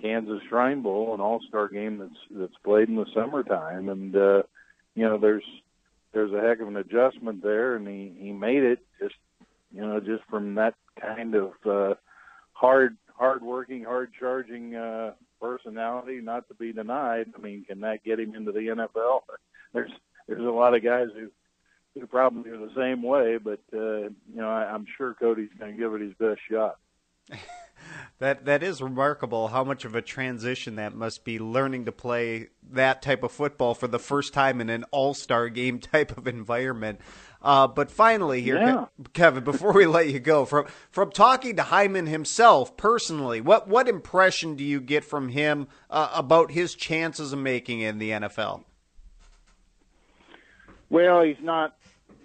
Kansas 0.00 0.40
Shrine 0.48 0.82
Bowl, 0.82 1.14
an 1.14 1.20
All 1.20 1.40
Star 1.48 1.68
game 1.68 1.98
that's 1.98 2.20
that's 2.30 2.62
played 2.64 2.88
in 2.88 2.96
the 2.96 3.06
summertime, 3.14 3.88
and 3.88 4.16
uh, 4.16 4.42
you 4.94 5.04
know 5.04 5.18
there's 5.18 5.44
there's 6.12 6.32
a 6.32 6.40
heck 6.40 6.60
of 6.60 6.68
an 6.68 6.76
adjustment 6.76 7.42
there, 7.42 7.76
and 7.76 7.86
he 7.86 8.12
he 8.18 8.32
made 8.32 8.62
it 8.62 8.80
just 9.00 9.14
you 9.72 9.80
know 9.80 10.00
just 10.00 10.24
from 10.28 10.54
that 10.56 10.74
kind 11.02 11.34
of 11.34 11.52
uh, 11.66 11.94
hard 12.52 12.96
hard 13.16 13.42
working, 13.42 13.84
hard 13.84 14.12
charging 14.18 14.74
uh, 14.74 15.12
personality, 15.40 16.20
not 16.20 16.48
to 16.48 16.54
be 16.54 16.72
denied. 16.72 17.26
I 17.36 17.40
mean, 17.40 17.64
can 17.64 17.80
that 17.80 18.04
get 18.04 18.20
him 18.20 18.34
into 18.34 18.52
the 18.52 18.60
NFL? 18.60 19.20
There's 19.72 19.92
there's 20.26 20.40
a 20.40 20.50
lot 20.50 20.74
of 20.74 20.82
guys 20.82 21.08
who 21.14 21.30
who 21.94 22.06
probably 22.06 22.50
are 22.50 22.58
the 22.58 22.74
same 22.76 23.02
way, 23.02 23.38
but 23.38 23.60
uh, 23.72 24.08
you 24.08 24.36
know, 24.36 24.48
I, 24.48 24.72
I'm 24.72 24.86
sure 24.96 25.14
Cody's 25.14 25.50
going 25.58 25.72
to 25.72 25.78
give 25.78 25.94
it 25.94 26.00
his 26.00 26.14
best 26.14 26.40
shot. 26.50 26.78
that 28.18 28.44
that 28.44 28.62
is 28.62 28.80
remarkable 28.80 29.48
how 29.48 29.64
much 29.64 29.84
of 29.84 29.94
a 29.94 30.02
transition 30.02 30.76
that 30.76 30.94
must 30.94 31.24
be 31.24 31.38
learning 31.38 31.84
to 31.84 31.92
play 31.92 32.48
that 32.70 33.02
type 33.02 33.22
of 33.22 33.32
football 33.32 33.74
for 33.74 33.88
the 33.88 33.98
first 33.98 34.32
time 34.32 34.60
in 34.60 34.70
an 34.70 34.84
all-star 34.90 35.48
game 35.48 35.78
type 35.92 36.16
of 36.16 36.26
environment. 36.26 37.00
Uh, 37.42 37.66
but 37.66 37.90
finally, 37.90 38.40
here, 38.40 38.56
yeah. 38.56 38.86
Kevin, 39.12 39.42
before 39.42 39.72
we 39.72 39.84
let 39.86 40.08
you 40.08 40.20
go, 40.20 40.44
from 40.44 40.66
from 40.90 41.10
talking 41.10 41.56
to 41.56 41.62
Heiman 41.62 42.06
himself 42.06 42.76
personally, 42.76 43.40
what 43.40 43.66
what 43.68 43.88
impression 43.88 44.54
do 44.54 44.62
you 44.62 44.80
get 44.80 45.04
from 45.04 45.28
him 45.28 45.66
uh, 45.90 46.10
about 46.14 46.52
his 46.52 46.74
chances 46.74 47.32
of 47.32 47.38
making 47.40 47.80
in 47.80 47.98
the 47.98 48.10
NFL? 48.10 48.64
Well, 50.88 51.22
he's 51.22 51.42
not, 51.42 51.74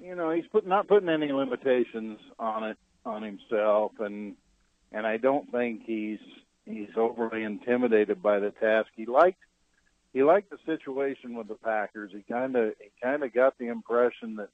you 0.01 0.13
know, 0.13 0.29
he's 0.31 0.45
put, 0.51 0.67
not 0.67 0.87
putting 0.87 1.09
any 1.09 1.31
limitations 1.31 2.19
on 2.37 2.65
it 2.65 2.77
on 3.05 3.23
himself, 3.23 3.93
and 3.99 4.35
and 4.91 5.07
I 5.07 5.17
don't 5.17 5.49
think 5.51 5.83
he's 5.85 6.19
he's 6.65 6.89
overly 6.95 7.43
intimidated 7.43 8.21
by 8.21 8.39
the 8.39 8.51
task. 8.51 8.89
He 8.95 9.05
liked 9.05 9.39
he 10.13 10.23
liked 10.23 10.49
the 10.49 10.57
situation 10.65 11.35
with 11.35 11.47
the 11.47 11.55
Packers. 11.55 12.11
He 12.13 12.21
kind 12.31 12.55
of 12.55 12.73
he 12.79 12.91
kind 13.01 13.23
of 13.23 13.33
got 13.33 13.57
the 13.57 13.67
impression 13.67 14.35
that 14.35 14.49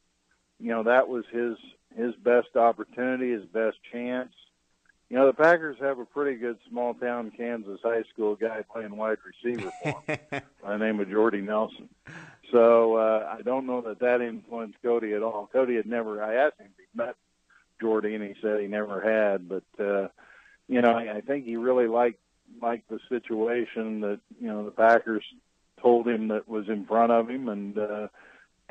you 0.63 0.70
know 0.70 0.84
that 0.84 1.10
was 1.10 1.25
his 1.29 1.58
his 1.96 2.15
best 2.24 2.55
opportunity, 2.55 3.32
his 3.32 3.46
best 3.46 3.77
chance. 3.91 4.32
You 5.10 5.17
know, 5.17 5.27
the 5.27 5.34
Packers 5.34 5.75
have 5.82 6.00
a 6.00 6.05
pretty 6.05 6.38
good 6.38 6.58
small 6.70 6.93
town 6.93 7.32
Kansas 7.36 7.79
high 7.84 8.03
school 8.13 8.36
guy 8.36 8.63
playing 8.72 8.96
wide 8.96 9.17
receiver 9.25 9.72
for 9.84 10.01
them 10.08 10.17
by 10.63 10.72
the 10.72 10.77
name 10.77 11.01
of 11.01 11.10
Jordy 11.10 11.41
Nelson. 11.41 11.89
So 12.51 12.96
uh, 12.96 13.36
I 13.38 13.41
don't 13.41 13.67
know 13.67 13.82
that 13.82 14.00
that 14.00 14.22
influenced 14.22 14.82
Cody 14.82 15.13
at 15.13 15.22
all. 15.22 15.50
Cody 15.51 15.75
had 15.75 15.86
never. 15.86 16.24
I 16.24 16.46
asked 16.46 16.60
him 16.60 16.67
if 16.67 16.77
he 16.77 16.98
met 16.98 17.15
Jordy, 17.82 18.15
and 18.15 18.24
he 18.24 18.34
said 18.41 18.62
he 18.62 18.67
never 18.67 19.01
had. 19.01 19.50
But 19.50 19.84
uh, 19.84 20.08
you 20.70 20.82
know, 20.82 20.93
I, 20.93 21.17
I 21.17 21.22
think 21.22 21.46
he 21.46 21.58
really 21.58 21.88
liked 21.88 22.20
liked 22.62 22.89
the 22.89 23.00
situation 23.10 24.00
that 24.01 24.22
you 24.39 24.48
know 24.48 24.63
the 24.63 24.72
Packers 24.72 25.25
told 25.82 26.08
him 26.08 26.29
that 26.29 26.48
was 26.48 26.70
in 26.70 26.86
front 26.86 27.12
of 27.12 27.29
him, 27.29 27.50
and 27.50 27.77
uh, 27.77 28.08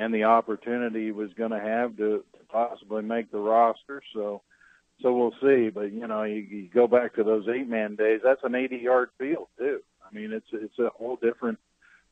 and 0.02 0.12
the 0.12 0.24
opportunity 0.24 1.06
he 1.06 1.12
was 1.12 1.32
going 1.34 1.52
to 1.52 1.60
have 1.60 1.96
to, 1.96 2.24
possibly 2.48 3.02
make 3.02 3.32
the 3.32 3.38
roster. 3.38 4.02
So, 4.12 4.42
so 5.00 5.16
we'll 5.16 5.34
see. 5.40 5.70
But 5.70 5.92
you 5.92 6.06
know, 6.06 6.22
you, 6.24 6.36
you 6.36 6.68
go 6.68 6.86
back 6.86 7.14
to 7.14 7.24
those 7.24 7.48
eight 7.48 7.68
man 7.68 7.96
days. 7.96 8.20
That's 8.22 8.44
an 8.44 8.54
80 8.54 8.76
yard 8.76 9.10
field 9.18 9.48
too. 9.58 9.80
I 10.04 10.14
mean, 10.14 10.32
it's 10.32 10.46
it's 10.52 10.78
a 10.78 10.90
whole 10.90 11.16
different 11.16 11.58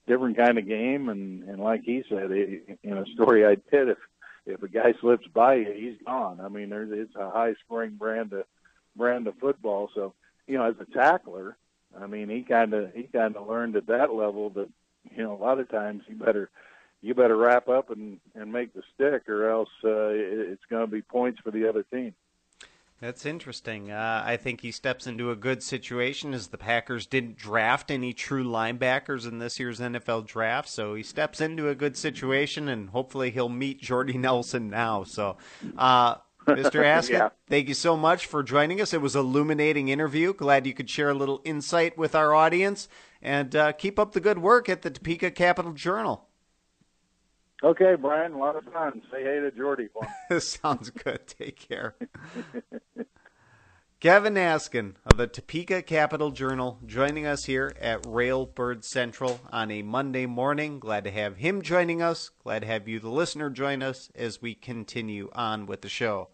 different 0.06 0.38
kind 0.38 0.59
of 0.59 0.66
game. 0.66 1.09
And 1.11 1.44
and 1.44 1.61
like 1.61 1.82
he 1.85 2.02
said, 2.09 2.30
it, 2.30 2.78
in 2.82 2.97
a 2.97 3.06
story 3.14 3.44
I 3.44 3.56
did, 3.70 3.90
if 3.90 3.99
if 4.47 4.62
a 4.62 4.68
guy 4.68 4.94
slips 5.00 5.26
by 5.26 5.56
you, 5.56 5.73
he's 5.73 6.06
gone. 6.06 6.40
I 6.40 6.49
mean, 6.49 6.70
there's 6.70 6.90
it's 6.90 7.14
a 7.16 7.30
high 7.30 7.54
scoring 7.64 7.97
brand 7.99 8.32
of 8.32 8.44
brand 8.97 9.26
of 9.26 9.35
football. 9.38 9.90
So 9.94 10.14
you 10.47 10.56
know, 10.56 10.64
as 10.64 10.76
a 10.80 10.87
tackler, 10.87 11.56
I 12.00 12.06
mean, 12.06 12.30
he 12.30 12.42
kind 12.42 12.73
of 12.73 12.94
he 12.94 13.02
kind 13.02 13.37
of 13.37 13.47
learned 13.47 13.76
at 13.76 13.88
that 13.88 14.14
level 14.14 14.49
that 14.50 14.70
you 15.14 15.23
know 15.23 15.35
a 15.35 15.42
lot 15.42 15.61
of 15.61 15.68
times 15.68 16.04
you 16.09 16.16
better 16.16 16.50
you 17.02 17.14
better 17.14 17.37
wrap 17.37 17.69
up 17.69 17.90
and 17.90 18.19
and 18.35 18.52
make 18.52 18.75
the 18.75 18.83
stick, 18.95 19.28
or 19.28 19.50
else 19.50 19.71
uh, 19.85 20.11
it's 20.11 20.64
going 20.71 20.85
to 20.85 20.90
be 20.90 21.02
points 21.02 21.40
for 21.42 21.50
the 21.50 21.69
other 21.69 21.83
team. 21.83 22.14
That's 23.00 23.25
interesting. 23.25 23.90
Uh, 23.90 24.23
I 24.26 24.37
think 24.37 24.61
he 24.61 24.71
steps 24.71 25.07
into 25.07 25.30
a 25.30 25.37
good 25.37 25.62
situation 25.62 26.35
as 26.35 26.49
the 26.49 26.59
Packers 26.59 27.07
didn't 27.07 27.38
draft 27.38 27.90
any 27.90 28.12
true 28.12 28.45
linebackers 28.45 29.26
in 29.26 29.38
this 29.38 29.59
year's 29.59 29.80
NFL 29.80 30.26
draft, 30.26 30.69
so 30.69 30.95
he 30.95 31.02
steps 31.02 31.40
into 31.40 31.71
a 31.71 31.75
good 31.75 31.97
situation, 31.97 32.69
and 32.69 32.90
hopefully 32.90 33.30
he'll 33.30 33.49
meet 33.49 33.80
Jordy 33.80 34.19
Nelson 34.19 34.69
now. 34.69 35.04
So, 35.04 35.38
uh, 35.78 36.16
Mr. 36.47 36.85
Haskin, 36.85 37.11
yeah. 37.11 37.28
thank 37.49 37.69
you 37.69 37.75
so 37.75 37.97
much 37.97 38.26
for 38.26 38.42
joining 38.42 38.83
us. 38.83 38.92
It 38.92 39.00
was 39.00 39.16
an 39.16 39.23
illuminating 39.23 39.88
interview. 39.88 40.35
Glad 40.35 40.66
you 40.66 40.75
could 40.75 40.90
share 40.90 41.09
a 41.09 41.14
little 41.14 41.40
insight 41.42 41.97
with 41.97 42.14
our 42.14 42.35
audience, 42.35 42.87
and 43.23 43.57
uh, 43.57 43.73
keep 43.73 43.99
up 43.99 44.12
the 44.12 44.21
good 44.21 44.40
work 44.40 44.69
at 44.69 44.83
the 44.83 44.90
Topeka 44.90 45.30
Capital 45.30 45.73
Journal. 45.73 46.28
Okay, 47.62 47.95
Brian, 47.95 48.33
a 48.33 48.38
lot 48.38 48.57
of 48.57 48.64
fun. 48.73 49.02
Say 49.12 49.23
hey 49.23 49.38
to 49.40 49.50
Jordy 49.50 49.88
for 49.93 50.09
me. 50.31 50.40
Sounds 50.40 50.88
good. 50.88 51.26
Take 51.26 51.69
care. 51.69 51.95
Kevin 54.00 54.33
Haskin 54.35 54.95
of 55.05 55.19
the 55.19 55.26
Topeka 55.26 55.83
Capital 55.83 56.31
Journal 56.31 56.79
joining 56.87 57.26
us 57.26 57.45
here 57.45 57.75
at 57.79 58.02
Railbird 58.05 58.83
Central 58.83 59.40
on 59.52 59.71
a 59.71 59.83
Monday 59.83 60.25
morning. 60.25 60.81
Glad 60.81 61.05
to 61.05 61.11
have 61.11 61.37
him 61.37 61.61
joining 61.61 62.00
us. 62.00 62.31
Glad 62.43 62.61
to 62.61 62.67
have 62.67 62.88
you, 62.88 62.99
the 62.99 63.11
listener, 63.11 63.50
join 63.50 63.83
us 63.83 64.11
as 64.14 64.40
we 64.40 64.55
continue 64.55 65.29
on 65.35 65.67
with 65.67 65.83
the 65.83 65.90
show. 65.90 66.29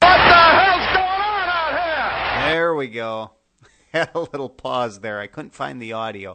What 0.00 0.16
the 0.16 0.34
hell's 0.34 0.86
going 0.86 0.98
on 0.98 1.48
out 1.48 2.42
here? 2.42 2.52
There 2.52 2.74
we 2.74 2.88
go. 2.88 3.30
had 3.92 4.10
a 4.14 4.20
little 4.20 4.48
pause 4.48 5.00
there. 5.00 5.20
I 5.20 5.26
couldn't 5.26 5.54
find 5.54 5.80
the 5.80 5.92
audio. 5.92 6.32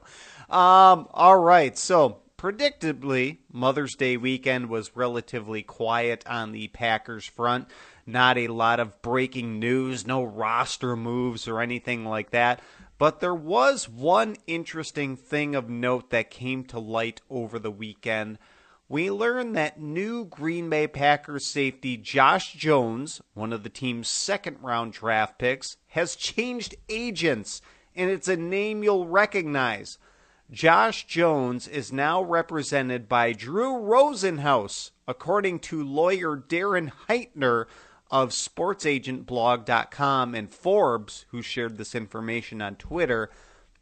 Um, 0.50 1.08
all 1.12 1.40
right, 1.40 1.78
so 1.78 2.20
predictably, 2.38 3.40
Mother's 3.52 3.96
Day 3.96 4.18
weekend 4.18 4.70
was 4.70 4.96
relatively 4.96 5.64
quiet 5.64 6.24
on 6.28 6.52
the 6.52 6.68
Packers 6.68 7.26
front. 7.26 7.68
Not 8.06 8.38
a 8.38 8.50
lot 8.50 8.80
of 8.80 9.02
breaking 9.02 9.60
news, 9.60 10.06
no 10.06 10.24
roster 10.24 10.96
moves 10.96 11.48
or 11.48 11.62
anything 11.62 12.06
like 12.06 12.32
that. 12.32 12.62
But 12.98 13.20
there 13.20 13.36
was 13.36 13.90
one 13.90 14.38
interesting 14.48 15.16
thing 15.16 15.56
of 15.56 15.70
note 15.70 16.12
that 16.12 16.30
came 16.30 16.64
to 16.66 16.80
light 16.80 17.22
over 17.30 17.58
the 17.58 17.72
weekend. 17.72 18.38
We 18.88 19.10
learned 19.10 19.56
that 19.56 19.80
new 19.80 20.26
Green 20.26 20.70
Bay 20.70 20.88
Packers 20.88 21.48
safety 21.48 21.98
Josh 21.98 22.54
Jones, 22.54 23.20
one 23.34 23.52
of 23.52 23.64
the 23.64 23.70
team's 23.70 24.08
second 24.08 24.58
round 24.62 24.94
draft 24.94 25.40
picks, 25.40 25.78
has 25.88 26.16
changed 26.16 26.76
agents, 26.88 27.64
and 27.96 28.12
it's 28.12 28.28
a 28.28 28.38
name 28.38 28.84
you'll 28.84 29.08
recognize. 29.08 29.98
Josh 30.52 31.08
Jones 31.08 31.68
is 31.68 31.92
now 31.92 32.22
represented 32.22 33.10
by 33.10 33.34
Drew 33.34 33.74
Rosenhaus, 33.74 34.92
according 35.08 35.62
to 35.62 35.84
lawyer 35.84 36.38
Darren 36.38 36.92
Heitner 37.10 37.66
of 38.12 38.30
sportsagentblog.com 38.30 40.36
and 40.36 40.52
Forbes, 40.52 41.26
who 41.30 41.42
shared 41.42 41.80
this 41.80 41.96
information 41.96 42.62
on 42.62 42.76
Twitter. 42.76 43.32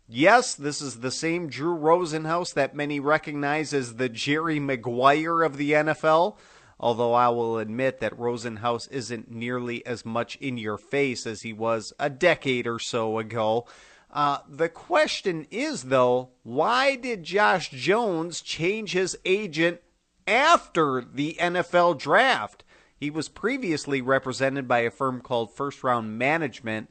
Yes, 0.08 0.54
this 0.54 0.82
is 0.82 1.00
the 1.00 1.12
same 1.12 1.48
Drew 1.48 1.76
Rosenhaus 1.76 2.54
that 2.54 2.76
many 2.76 3.00
recognize 3.00 3.74
as 3.74 3.96
the 3.96 4.10
Jerry 4.10 4.60
Maguire 4.60 5.42
of 5.44 5.58
the 5.58 5.72
NFL. 5.72 6.38
Although 6.80 7.14
I 7.14 7.30
will 7.30 7.60
admit 7.60 8.00
that 8.02 8.18
Rosenhaus 8.18 8.92
isn't 8.92 9.32
nearly 9.32 9.86
as 9.86 10.06
much 10.06 10.36
in 10.38 10.58
your 10.58 10.78
face 10.78 11.26
as 11.26 11.44
he 11.44 11.54
was 11.54 11.94
a 11.98 12.10
decade 12.10 12.68
or 12.68 12.80
so 12.80 13.20
ago. 13.20 13.66
Uh, 14.12 14.40
the 14.50 14.70
question 14.70 15.48
is, 15.50 15.84
though, 15.84 16.30
why 16.44 16.96
did 16.96 17.24
Josh 17.24 17.70
Jones 17.70 18.42
change 18.42 18.92
his 18.92 19.18
agent 19.24 19.80
after 20.28 21.02
the 21.02 21.38
NFL 21.40 21.98
draft? 21.98 22.64
He 22.96 23.10
was 23.10 23.30
previously 23.30 24.02
represented 24.02 24.68
by 24.68 24.80
a 24.80 24.92
firm 24.92 25.22
called 25.22 25.56
First 25.56 25.84
Round 25.84 26.18
Management, 26.18 26.90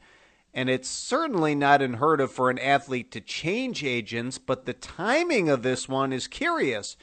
and 0.54 0.68
it's 0.68 0.88
certainly 0.88 1.54
not 1.54 1.80
unheard 1.80 2.20
of 2.20 2.30
for 2.30 2.50
an 2.50 2.58
athlete 2.58 3.10
to 3.12 3.20
change 3.20 3.82
agents, 3.82 4.38
but 4.38 4.66
the 4.66 4.74
timing 4.74 5.48
of 5.48 5.62
this 5.62 5.88
one 5.88 6.12
is 6.12 6.26
curious. 6.26 6.96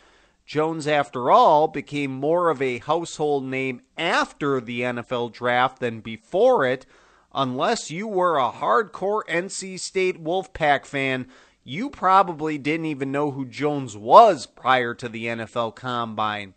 Jones, 0.46 0.88
after 0.88 1.30
all, 1.30 1.68
became 1.68 2.12
more 2.12 2.50
of 2.50 2.62
a 2.62 2.80
household 2.80 3.44
name 3.44 3.82
after 3.98 4.60
the 4.60 4.82
NFL 4.82 5.32
draft 5.32 5.80
than 5.80 6.00
before 6.00 6.66
it. 6.66 6.86
Unless 7.34 7.92
you 7.92 8.08
were 8.08 8.38
a 8.38 8.52
hardcore 8.52 9.22
NC 9.30 9.80
State 9.80 10.24
Wolfpack 10.24 10.86
fan, 10.86 11.28
you 11.64 11.90
probably 11.90 12.58
didn't 12.58 12.88
even 12.88 13.12
know 13.12 13.32
who 13.32 13.46
Jones 13.46 13.96
was 13.96 14.48
prior 14.48 14.96
to 14.96 15.08
the 15.08 15.26
NFL 15.26 15.76
Combine. 15.76 16.56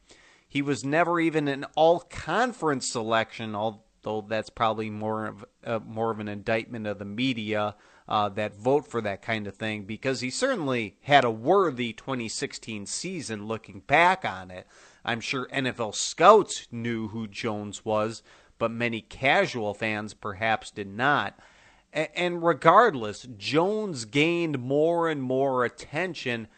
He 0.48 0.62
was 0.62 0.84
never 0.84 1.20
even 1.20 1.48
an 1.48 1.66
all 1.74 2.00
conference 2.00 2.90
selection, 2.90 3.54
although 4.04 4.26
that's 4.28 4.50
probably 4.50 4.90
more 4.90 5.26
of 5.26 5.44
uh, 5.64 5.80
more 5.86 6.10
of 6.10 6.20
an 6.20 6.28
indictment 6.28 6.86
of 6.86 6.98
the 6.98 7.04
media 7.04 7.74
uh, 8.08 8.28
that 8.28 8.56
vote 8.56 8.86
for 8.86 9.00
that 9.00 9.22
kind 9.22 9.46
of 9.46 9.54
thing 9.54 9.84
because 9.84 10.20
he 10.20 10.30
certainly 10.30 10.96
had 11.02 11.24
a 11.24 11.30
worthy 11.30 11.92
2016 11.92 12.86
season 12.86 13.46
looking 13.46 13.80
back 13.86 14.24
on 14.24 14.50
it. 14.50 14.66
I'm 15.04 15.20
sure 15.20 15.48
NFL 15.48 15.94
scouts 15.94 16.68
knew 16.70 17.08
who 17.08 17.26
Jones 17.26 17.84
was, 17.84 18.22
but 18.58 18.70
many 18.70 19.00
casual 19.00 19.74
fans 19.74 20.14
perhaps 20.14 20.70
did 20.70 20.88
not. 20.88 21.38
And 21.92 22.42
regardless, 22.42 23.26
Jones 23.36 24.04
gained 24.06 24.58
more 24.58 25.08
and 25.08 25.22
more 25.22 25.64
attention 25.64 26.48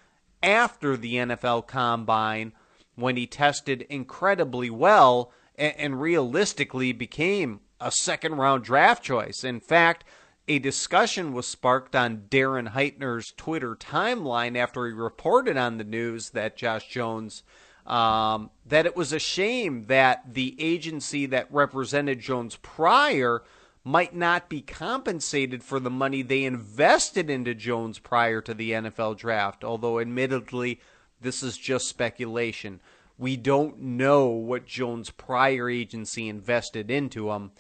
after 0.43 0.97
the 0.97 1.15
NFL 1.15 1.67
Combine 1.67 2.53
when 2.95 3.17
he 3.17 3.27
tested 3.27 3.83
incredibly 3.89 4.71
well 4.71 5.33
and, 5.57 5.75
and 5.77 6.01
realistically 6.01 6.93
became 6.93 7.61
a 7.81 7.91
second 7.91 8.37
round 8.37 8.65
draft 8.65 9.03
choice. 9.03 9.45
In 9.45 9.61
fact, 9.61 10.05
a 10.47 10.59
discussion 10.59 11.33
was 11.33 11.47
sparked 11.47 11.97
on 11.97 12.25
Darren 12.29 12.73
Heitner's 12.73 13.33
Twitter 13.37 13.75
timeline 13.75 14.57
after 14.57 14.87
he 14.87 14.93
reported 14.93 15.57
on 15.57 15.79
the 15.79 15.85
news 15.85 16.31
that 16.31 16.57
Josh 16.57 16.89
Jones 16.89 17.43
um, 17.87 18.51
that 18.65 18.87
it 18.87 18.97
was 18.97 19.13
a 19.13 19.19
shame 19.19 19.85
that 19.85 20.35
the 20.35 20.57
agency 20.59 21.27
that 21.27 21.53
represented 21.53 22.21
Jones 22.21 22.57
prior 22.57 23.43
might 23.85 24.15
not 24.15 24.49
be 24.49 24.63
compensated 24.63 25.63
for 25.63 25.79
the 25.79 25.91
money 25.91 26.23
they 26.23 26.45
invested 26.45 27.29
into 27.29 27.55
Jones 27.55 27.99
prior 27.99 28.41
to 28.41 28.55
the 28.55 28.71
NFL 28.71 29.19
draft. 29.19 29.63
Although, 29.63 30.01
admittedly, 30.01 30.81
this 31.21 31.43
is 31.43 31.59
just 31.59 31.89
speculation. 31.89 32.81
We 33.17 33.37
don't 33.37 33.81
know 33.81 34.27
what 34.29 34.67
Jones' 34.67 35.11
prior 35.11 35.71
agency 35.71 36.29
invested 36.29 36.91
into 36.91 37.31
him, 37.31 37.53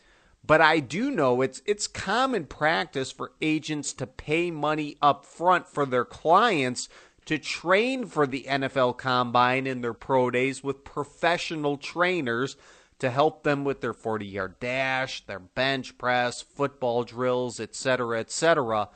but 0.45 0.61
I 0.61 0.81
do 0.81 1.11
know 1.11 1.43
it's 1.43 1.63
it's 1.65 1.87
common 1.87 2.47
practice 2.47 3.13
for 3.13 3.33
agents 3.41 3.93
to 3.95 4.07
pay 4.07 4.51
money 4.51 4.97
up 5.01 5.25
front 5.25 5.69
for 5.69 5.87
their 5.87 6.05
clients 6.05 6.89
to 7.27 7.39
train 7.39 8.07
for 8.07 8.27
the 8.27 8.45
NFL 8.49 8.99
Combine 8.99 9.67
in 9.67 9.81
their 9.81 9.95
pro 9.95 10.31
days 10.31 10.63
with 10.63 10.85
professional 10.85 11.77
trainers 11.77 12.57
to 12.99 13.11
help 13.11 13.43
them 13.43 13.65
with 13.65 13.81
their 13.81 13.95
40-yard 13.95 14.61
dash, 14.61 15.25
their 15.27 15.39
bench 15.39 15.99
press, 15.99 16.43
football 16.43 17.05
drills, 17.05 17.59
etc., 17.59 18.21
etc. 18.21 18.89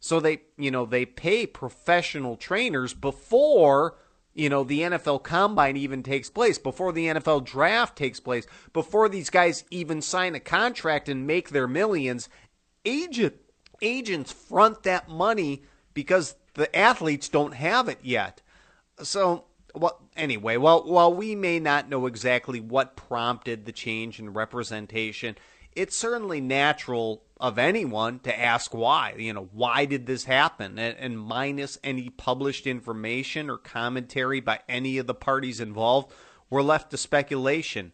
So 0.00 0.20
they, 0.20 0.42
you 0.56 0.70
know, 0.70 0.84
they 0.84 1.06
pay 1.06 1.46
professional 1.46 2.36
trainers 2.36 2.92
before 2.92 3.96
you 4.36 4.50
know, 4.50 4.64
the 4.64 4.80
NFL 4.80 5.22
combine 5.22 5.78
even 5.78 6.02
takes 6.02 6.28
place, 6.28 6.58
before 6.58 6.92
the 6.92 7.06
NFL 7.06 7.44
draft 7.44 7.96
takes 7.96 8.20
place, 8.20 8.46
before 8.74 9.08
these 9.08 9.30
guys 9.30 9.64
even 9.70 10.02
sign 10.02 10.34
a 10.34 10.40
contract 10.40 11.08
and 11.08 11.26
make 11.26 11.48
their 11.48 11.66
millions, 11.66 12.28
agent 12.84 13.34
agents 13.82 14.32
front 14.32 14.82
that 14.82 15.08
money 15.08 15.62
because 15.94 16.34
the 16.54 16.74
athletes 16.76 17.28
don't 17.28 17.54
have 17.54 17.88
it 17.88 17.98
yet. 18.02 18.42
So, 19.02 19.44
well, 19.74 20.00
anyway, 20.16 20.58
well, 20.58 20.84
while 20.84 21.12
we 21.12 21.34
may 21.34 21.58
not 21.58 21.88
know 21.88 22.06
exactly 22.06 22.60
what 22.60 22.96
prompted 22.96 23.64
the 23.64 23.72
change 23.72 24.18
in 24.18 24.32
representation, 24.32 25.36
it's 25.72 25.96
certainly 25.96 26.40
natural 26.40 27.22
of 27.38 27.58
anyone 27.58 28.18
to 28.20 28.38
ask 28.38 28.74
why. 28.74 29.14
You 29.18 29.32
know, 29.32 29.48
why 29.52 29.84
did 29.84 30.06
this 30.06 30.24
happen? 30.24 30.78
And, 30.78 30.96
and, 30.98 31.18
minus 31.18 31.78
any 31.84 32.08
published 32.08 32.66
information 32.66 33.50
or 33.50 33.58
commentary 33.58 34.40
by 34.40 34.60
any 34.68 34.98
of 34.98 35.06
the 35.06 35.14
parties 35.14 35.60
involved, 35.60 36.12
we're 36.48 36.62
left 36.62 36.90
to 36.92 36.96
speculation. 36.96 37.92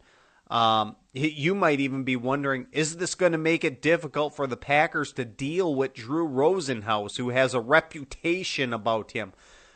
Um, 0.49 0.97
you 1.15 1.55
might 1.55 1.81
even 1.81 2.05
be 2.05 2.17
wondering 2.17 2.67
is 2.73 2.97
this 2.97 3.15
going 3.15 3.33
to 3.33 3.39
make 3.39 3.65
it 3.65 3.81
difficult 3.83 4.37
for 4.37 4.47
the 4.47 4.57
Packers 4.57 5.13
to 5.15 5.25
deal 5.25 5.75
with 5.75 5.95
Drew 5.95 6.29
Rosenhaus, 6.29 7.17
who 7.17 7.31
has 7.31 7.55
a 7.55 7.61
reputation 7.61 8.73
about 8.73 9.13
him? 9.13 9.33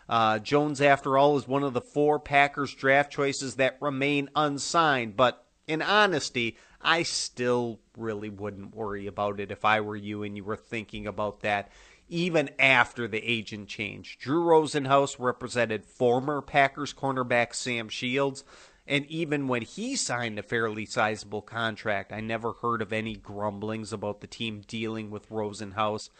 Uh, 0.08 0.38
Jones, 0.38 0.80
after 0.80 1.18
all, 1.18 1.36
is 1.36 1.48
one 1.48 1.64
of 1.64 1.72
the 1.72 1.80
four 1.80 2.20
Packers 2.20 2.74
draft 2.74 3.12
choices 3.12 3.56
that 3.56 3.78
remain 3.80 4.30
unsigned. 4.36 5.16
But 5.16 5.44
in 5.66 5.82
honesty, 5.82 6.56
I 6.86 7.02
still 7.02 7.80
really 7.96 8.30
wouldn't 8.30 8.74
worry 8.74 9.08
about 9.08 9.40
it 9.40 9.50
if 9.50 9.64
I 9.64 9.80
were 9.80 9.96
you 9.96 10.22
and 10.22 10.36
you 10.36 10.44
were 10.44 10.56
thinking 10.56 11.06
about 11.06 11.40
that 11.40 11.70
even 12.08 12.48
after 12.60 13.08
the 13.08 13.18
agent 13.28 13.68
change. 13.68 14.18
Drew 14.18 14.44
Rosenhaus 14.44 15.16
represented 15.18 15.84
former 15.84 16.40
Packers 16.40 16.94
cornerback 16.94 17.54
Sam 17.54 17.88
Shields, 17.88 18.44
and 18.86 19.04
even 19.06 19.48
when 19.48 19.62
he 19.62 19.96
signed 19.96 20.38
a 20.38 20.44
fairly 20.44 20.86
sizable 20.86 21.42
contract, 21.42 22.12
I 22.12 22.20
never 22.20 22.52
heard 22.52 22.80
of 22.80 22.92
any 22.92 23.16
grumblings 23.16 23.92
about 23.92 24.20
the 24.20 24.28
team 24.28 24.62
dealing 24.68 25.10
with 25.10 25.28
Rosenhaus. 25.28 26.10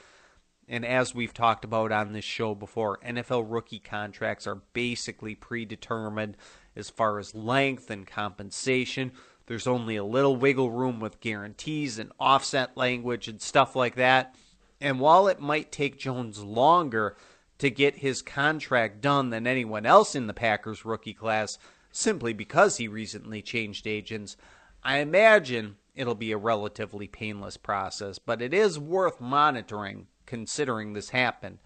And 0.68 0.84
as 0.84 1.14
we've 1.14 1.32
talked 1.32 1.64
about 1.64 1.92
on 1.92 2.12
this 2.12 2.24
show 2.24 2.56
before, 2.56 2.98
NFL 3.06 3.44
rookie 3.46 3.78
contracts 3.78 4.48
are 4.48 4.62
basically 4.72 5.36
predetermined 5.36 6.36
as 6.74 6.90
far 6.90 7.20
as 7.20 7.36
length 7.36 7.88
and 7.88 8.04
compensation. 8.04 9.12
There's 9.46 9.66
only 9.66 9.96
a 9.96 10.04
little 10.04 10.36
wiggle 10.36 10.70
room 10.70 11.00
with 11.00 11.20
guarantees 11.20 11.98
and 11.98 12.12
offset 12.18 12.76
language 12.76 13.28
and 13.28 13.40
stuff 13.40 13.76
like 13.76 13.94
that. 13.94 14.34
And 14.80 15.00
while 15.00 15.28
it 15.28 15.40
might 15.40 15.72
take 15.72 15.98
Jones 15.98 16.42
longer 16.42 17.16
to 17.58 17.70
get 17.70 17.96
his 17.96 18.22
contract 18.22 19.00
done 19.00 19.30
than 19.30 19.46
anyone 19.46 19.86
else 19.86 20.14
in 20.14 20.26
the 20.26 20.34
Packers 20.34 20.84
rookie 20.84 21.14
class, 21.14 21.58
simply 21.90 22.32
because 22.32 22.76
he 22.76 22.88
recently 22.88 23.40
changed 23.40 23.86
agents, 23.86 24.36
I 24.82 24.98
imagine 24.98 25.76
it'll 25.94 26.14
be 26.14 26.32
a 26.32 26.36
relatively 26.36 27.08
painless 27.08 27.56
process, 27.56 28.18
but 28.18 28.42
it 28.42 28.52
is 28.52 28.78
worth 28.78 29.20
monitoring 29.20 30.08
considering 30.26 30.92
this 30.92 31.10
happened. 31.10 31.58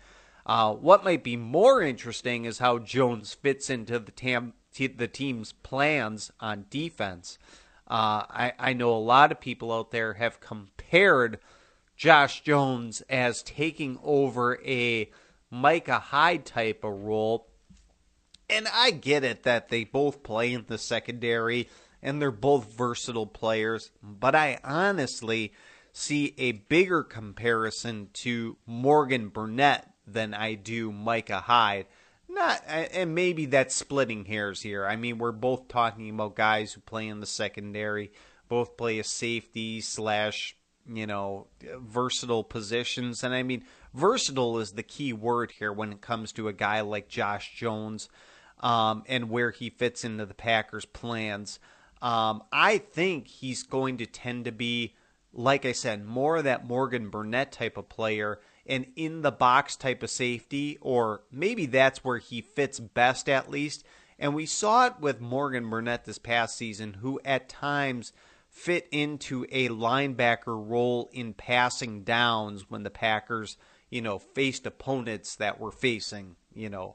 Uh, 0.47 0.73
what 0.73 1.05
might 1.05 1.25
be 1.25 1.37
more 1.37 1.83
interesting 1.83 2.45
is 2.45 2.59
how 2.59 2.79
Jones 2.79 3.35
fits 3.35 3.69
into 3.69 3.99
the, 3.99 4.12
tam- 4.12 4.55
the 4.77 5.09
team's 5.09 5.53
plans 5.53 6.31
on 6.40 6.66
defense. 6.71 7.38
Uh, 7.90 8.22
I, 8.31 8.53
I 8.57 8.72
know 8.72 8.94
a 8.94 8.98
lot 8.98 9.33
of 9.33 9.40
people 9.40 9.72
out 9.72 9.90
there 9.90 10.14
have 10.14 10.38
compared 10.38 11.40
Josh 11.96 12.42
Jones 12.42 13.03
as 13.11 13.42
taking 13.42 13.98
over 14.05 14.61
a 14.64 15.11
Micah 15.50 15.98
Hyde 15.98 16.46
type 16.46 16.85
of 16.85 16.92
role. 16.92 17.48
And 18.48 18.68
I 18.72 18.92
get 18.92 19.24
it 19.24 19.42
that 19.42 19.70
they 19.70 19.83
both 19.83 20.22
play 20.22 20.53
in 20.53 20.66
the 20.68 20.79
secondary 20.79 21.68
and 22.00 22.22
they're 22.22 22.31
both 22.31 22.72
versatile 22.72 23.26
players. 23.26 23.90
But 24.00 24.37
I 24.37 24.61
honestly 24.62 25.53
see 25.92 26.35
a 26.38 26.53
bigger 26.53 27.03
comparison 27.03 28.11
to 28.12 28.57
Morgan 28.66 29.31
Burnett 29.31 29.92
than 30.07 30.33
I 30.33 30.55
do 30.55 30.92
Micah 30.92 31.40
Hyde. 31.40 31.87
Not, 32.40 32.62
and 32.66 33.14
maybe 33.14 33.44
that's 33.44 33.74
splitting 33.74 34.24
hairs 34.24 34.62
here. 34.62 34.87
I 34.87 34.96
mean, 34.96 35.18
we're 35.18 35.31
both 35.31 35.68
talking 35.68 36.09
about 36.09 36.37
guys 36.37 36.72
who 36.72 36.81
play 36.81 37.07
in 37.07 37.20
the 37.20 37.26
secondary, 37.26 38.12
both 38.48 38.79
play 38.79 38.98
a 38.98 39.05
safety 39.05 39.83
slash, 39.83 40.57
you 40.90 41.07
know, 41.07 41.48
versatile 41.76 42.42
positions. 42.42 43.22
And 43.22 43.35
I 43.35 43.42
mean, 43.42 43.64
versatile 43.92 44.59
is 44.59 44.72
the 44.72 44.83
key 44.83 45.12
word 45.12 45.50
here 45.59 45.70
when 45.70 45.92
it 45.92 46.00
comes 46.00 46.33
to 46.33 46.48
a 46.48 46.55
guy 46.55 46.81
like 46.81 47.09
Josh 47.09 47.55
Jones 47.55 48.09
um, 48.61 49.05
and 49.07 49.29
where 49.29 49.50
he 49.50 49.68
fits 49.68 50.03
into 50.03 50.24
the 50.24 50.33
Packers' 50.33 50.87
plans. 50.87 51.59
Um, 52.00 52.42
I 52.50 52.79
think 52.79 53.29
he's 53.29 53.64
going 53.64 53.98
to 53.98 54.07
tend 54.07 54.46
to 54.46 54.53
be, 54.53 54.94
like 55.35 55.66
I 55.66 55.72
said, 55.72 56.07
more 56.07 56.38
of 56.38 56.44
that 56.44 56.66
Morgan 56.66 57.11
Burnett 57.11 57.53
type 57.53 57.76
of 57.76 57.90
player 57.90 58.40
and 58.70 58.87
in 58.94 59.22
the 59.22 59.33
box 59.33 59.74
type 59.74 60.02
of 60.02 60.09
safety, 60.09 60.78
or 60.80 61.22
maybe 61.30 61.66
that's 61.66 62.04
where 62.04 62.18
he 62.18 62.40
fits 62.40 62.78
best 62.78 63.28
at 63.28 63.50
least. 63.50 63.85
And 64.16 64.35
we 64.35 64.46
saw 64.46 64.87
it 64.87 64.94
with 65.00 65.20
Morgan 65.20 65.68
Burnett 65.68 66.04
this 66.04 66.18
past 66.18 66.56
season, 66.56 66.94
who 66.94 67.20
at 67.24 67.48
times 67.48 68.12
fit 68.48 68.87
into 68.92 69.44
a 69.50 69.68
linebacker 69.68 70.68
role 70.68 71.11
in 71.12 71.35
passing 71.35 72.04
downs 72.04 72.70
when 72.70 72.85
the 72.85 72.90
Packers, 72.90 73.56
you 73.90 74.00
know, 74.00 74.18
faced 74.20 74.66
opponents 74.66 75.35
that 75.37 75.59
were 75.59 75.72
facing, 75.72 76.37
you 76.54 76.70
know, 76.70 76.94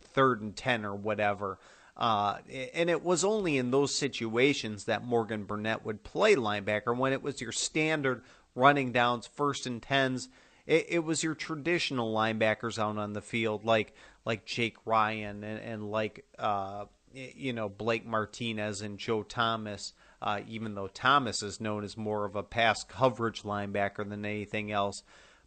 third 0.00 0.40
and 0.40 0.56
10 0.56 0.84
or 0.84 0.94
whatever. 0.94 1.58
Uh, 1.96 2.38
and 2.74 2.88
it 2.88 3.02
was 3.02 3.24
only 3.24 3.56
in 3.56 3.72
those 3.72 3.92
situations 3.92 4.84
that 4.84 5.04
Morgan 5.04 5.44
Burnett 5.44 5.84
would 5.84 6.04
play 6.04 6.36
linebacker 6.36 6.96
when 6.96 7.12
it 7.12 7.24
was 7.24 7.40
your 7.40 7.50
standard 7.50 8.22
running 8.54 8.92
downs, 8.92 9.26
first 9.26 9.66
and 9.66 9.82
tens. 9.82 10.28
It, 10.68 10.86
it 10.90 10.98
was 10.98 11.22
your 11.22 11.34
traditional 11.34 12.14
linebackers 12.14 12.78
out 12.78 12.98
on 12.98 13.14
the 13.14 13.22
field, 13.22 13.64
like 13.64 13.94
like 14.26 14.44
Jake 14.44 14.76
Ryan 14.84 15.42
and, 15.42 15.60
and 15.60 15.90
like 15.90 16.26
uh, 16.38 16.84
you 17.12 17.54
know 17.54 17.70
Blake 17.70 18.06
Martinez 18.06 18.82
and 18.82 18.98
Joe 18.98 19.22
Thomas. 19.22 19.94
Uh, 20.20 20.40
even 20.48 20.74
though 20.74 20.88
Thomas 20.88 21.42
is 21.42 21.60
known 21.60 21.84
as 21.84 21.96
more 21.96 22.24
of 22.24 22.36
a 22.36 22.42
pass 22.42 22.84
coverage 22.84 23.44
linebacker 23.44 24.08
than 24.08 24.24
anything 24.24 24.70
else, 24.70 25.04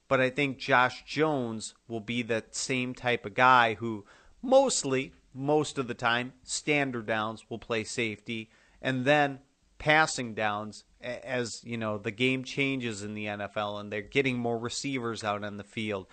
but 0.08 0.20
I 0.22 0.30
think 0.30 0.58
Josh 0.58 1.04
Jones 1.06 1.76
will 1.88 2.00
be 2.00 2.22
that 2.24 2.56
same 2.56 2.96
type 2.96 3.26
of 3.26 3.34
guy 3.34 3.76
who 3.76 4.06
mostly, 4.42 5.12
most 5.34 5.78
of 5.78 5.88
the 5.88 5.94
time, 5.94 6.34
standard 6.44 7.06
downs 7.06 7.50
will 7.50 7.60
play 7.60 7.84
safety, 7.84 8.50
and 8.82 9.04
then 9.04 9.40
passing 9.82 10.36
downs 10.36 10.84
as 11.02 11.60
you 11.64 11.76
know 11.76 11.98
the 11.98 12.12
game 12.12 12.44
changes 12.44 13.02
in 13.02 13.16
the 13.16 13.26
NFL 13.26 13.80
and 13.80 13.92
they're 13.92 14.04
getting 14.04 14.38
more 14.38 14.60
receivers 14.60 15.24
out 15.24 15.44
on 15.44 15.58
the 15.58 15.64
field. 15.64 16.06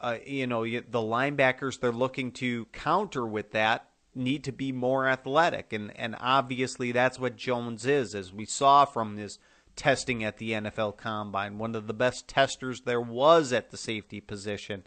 Uh, 0.00 0.16
you 0.26 0.46
know 0.46 0.64
the 0.64 0.80
linebackers 0.98 1.78
they're 1.78 1.92
looking 1.92 2.32
to 2.32 2.64
counter 2.72 3.26
with 3.26 3.52
that 3.52 3.90
need 4.14 4.42
to 4.44 4.50
be 4.50 4.72
more 4.72 5.06
athletic, 5.06 5.74
and 5.74 5.94
and 5.94 6.16
obviously 6.20 6.90
that's 6.90 7.18
what 7.18 7.36
Jones 7.36 7.84
is, 7.84 8.14
as 8.14 8.32
we 8.32 8.46
saw 8.46 8.86
from 8.86 9.18
his 9.18 9.38
testing 9.76 10.24
at 10.24 10.38
the 10.38 10.52
NFL 10.52 10.96
Combine, 10.96 11.58
one 11.58 11.74
of 11.74 11.88
the 11.88 11.94
best 11.94 12.26
testers 12.26 12.80
there 12.80 13.00
was 13.00 13.52
at 13.52 13.70
the 13.70 13.76
safety 13.76 14.22
position, 14.22 14.84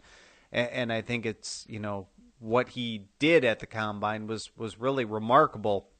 and, 0.50 0.68
and 0.70 0.92
I 0.92 1.00
think 1.00 1.24
it's 1.24 1.64
you 1.68 1.78
know 1.78 2.08
what 2.40 2.70
he 2.70 3.06
did 3.20 3.44
at 3.44 3.60
the 3.60 3.66
combine 3.66 4.26
was 4.26 4.50
was 4.56 4.80
really 4.80 5.04
remarkable, 5.04 5.90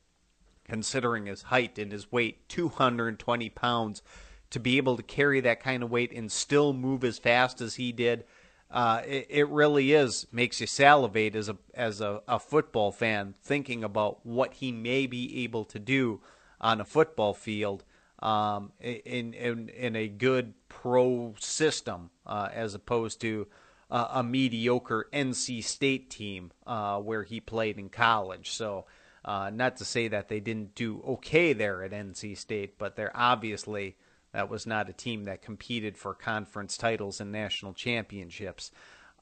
considering 0.67 1.27
his 1.27 1.43
height 1.43 1.79
and 1.79 1.93
his 1.93 2.11
weight, 2.13 2.49
220 2.49 3.51
pounds, 3.51 4.03
to 4.51 4.61
be 4.61 4.77
able 4.77 4.97
to 4.97 5.03
carry 5.03 5.41
that 5.41 5.61
kind 5.61 5.83
of 5.83 5.91
weight 5.91 6.13
and 6.13 6.31
still 6.31 6.73
move 6.73 7.05
as 7.05 7.19
fast 7.19 7.61
as 7.61 7.77
he 7.77 7.93
did. 7.93 8.25
Uh, 8.71 9.01
it, 9.07 9.27
it, 9.31 9.49
really 9.49 9.93
is 9.93 10.27
makes 10.33 10.61
you 10.61 10.67
salivate 10.67 11.37
as 11.37 11.49
a 11.49 11.57
as 11.73 12.01
a, 12.01 12.21
a 12.27 12.39
football 12.39 12.91
fan 12.91 13.33
thinking 13.41 13.85
about 13.85 14.27
what 14.27 14.55
he 14.55 14.73
may 14.73 15.07
be 15.07 15.45
able 15.45 15.65
to 15.65 15.79
do 15.79 16.21
on 16.61 16.81
a 16.81 16.85
football 16.85 17.33
field 17.33 17.85
um, 18.19 18.73
in, 18.81 19.33
in 19.35 19.69
in 19.69 19.95
a 19.95 20.09
good 20.09 20.53
pro 20.69 21.33
system 21.39 22.11
uh, 22.27 22.49
as 22.53 22.75
opposed 22.75 23.21
to 23.21 23.47
uh, 23.91 24.09
a 24.15 24.23
mediocre 24.23 25.09
NC 25.13 25.63
State 25.63 26.11
team 26.11 26.51
uh, 26.67 26.99
where 26.99 27.23
he 27.23 27.41
played 27.41 27.79
in 27.79 27.89
college. 27.89 28.51
So, 28.51 28.87
uh, 29.27 29.51
not 29.53 29.77
to 29.77 29.85
say 29.85 30.09
that 30.09 30.29
they 30.29 30.41
didn't 30.41 30.75
do 30.75 31.03
okay 31.07 31.53
there 31.53 31.83
at 31.83 31.91
NC 31.91 32.39
State, 32.39 32.79
but 32.79 32.95
they're 32.95 33.15
obviously 33.15 33.97
that 34.33 34.49
was 34.49 34.67
not 34.67 34.89
a 34.89 34.93
team 34.93 35.25
that 35.25 35.43
competed 35.43 35.97
for 35.97 36.15
conference 36.15 36.77
titles 36.77 37.21
and 37.21 37.33
national 37.33 37.73
championships. 37.73 38.71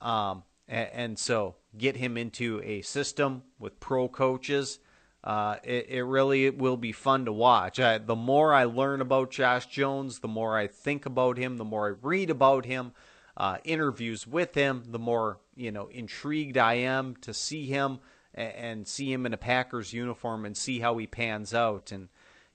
Um, 0.00 0.42
and, 0.68 0.88
and, 0.92 1.18
so, 1.18 1.54
get 1.78 1.96
him 1.96 2.16
into 2.16 2.60
a 2.64 2.82
system 2.82 3.44
with 3.58 3.80
pro 3.80 4.08
coaches. 4.08 4.80
Uh, 5.22 5.56
it, 5.62 5.86
it, 5.88 6.02
really 6.02 6.50
will 6.50 6.76
be 6.76 6.92
fun 6.92 7.24
to 7.26 7.32
watch. 7.32 7.78
I, 7.80 7.98
the 7.98 8.16
more 8.16 8.52
I 8.52 8.64
learn 8.64 9.00
about 9.00 9.30
Josh 9.30 9.66
Jones, 9.66 10.18
the 10.18 10.28
more 10.28 10.58
I 10.58 10.66
think 10.66 11.06
about 11.06 11.38
him, 11.38 11.56
the 11.56 11.64
more 11.64 11.88
I 11.88 12.06
read 12.06 12.28
about 12.28 12.66
him, 12.66 12.92
uh, 13.36 13.58
interviews 13.64 14.26
with 14.26 14.54
him, 14.54 14.82
the 14.88 14.98
more 14.98 15.38
you 15.54 15.70
know 15.70 15.86
intrigued 15.86 16.58
I 16.58 16.74
am 16.74 17.16
to 17.22 17.32
see 17.32 17.66
him 17.66 18.00
and, 18.34 18.86
see 18.86 19.12
him 19.12 19.26
in 19.26 19.32
a 19.32 19.38
Packers 19.38 19.92
uniform 19.92 20.44
and 20.44 20.56
see 20.56 20.80
how 20.80 20.96
he 20.98 21.06
pans 21.06 21.54
out. 21.54 21.92
And 21.92 22.08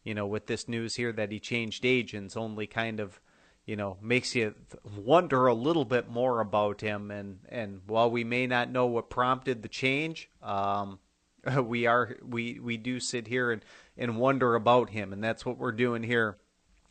you 0.04 0.14
know, 0.14 0.28
with 0.28 0.48
this 0.48 0.68
news 0.68 0.96
here 0.96 1.12
that 1.14 1.32
he 1.32 1.40
changed 1.40 1.86
agents, 1.86 2.36
only 2.36 2.68
kind 2.68 3.00
of 3.00 3.20
you 3.66 3.76
know 3.76 3.98
makes 4.02 4.36
you 4.36 4.56
wonder 4.98 5.48
a 5.48 5.54
little 5.54 5.86
bit 5.86 6.10
more 6.10 6.40
about 6.40 6.82
him. 6.82 7.12
And 7.12 7.40
and 7.50 7.82
while 7.86 8.10
we 8.10 8.24
may 8.24 8.48
not 8.48 8.72
know 8.72 8.86
what 8.86 9.10
prompted 9.10 9.62
the 9.62 9.70
change, 9.70 10.30
um, 10.42 11.00
we 11.64 11.86
are 11.86 12.18
we 12.28 12.60
we 12.60 12.78
do 12.78 13.00
sit 13.00 13.28
here 13.28 13.52
and 13.52 13.64
and 13.98 14.18
wonder 14.18 14.56
about 14.56 14.90
him, 14.90 15.14
and 15.14 15.24
that's 15.24 15.46
what 15.46 15.58
we're 15.58 15.72
doing 15.72 16.04
here 16.04 16.38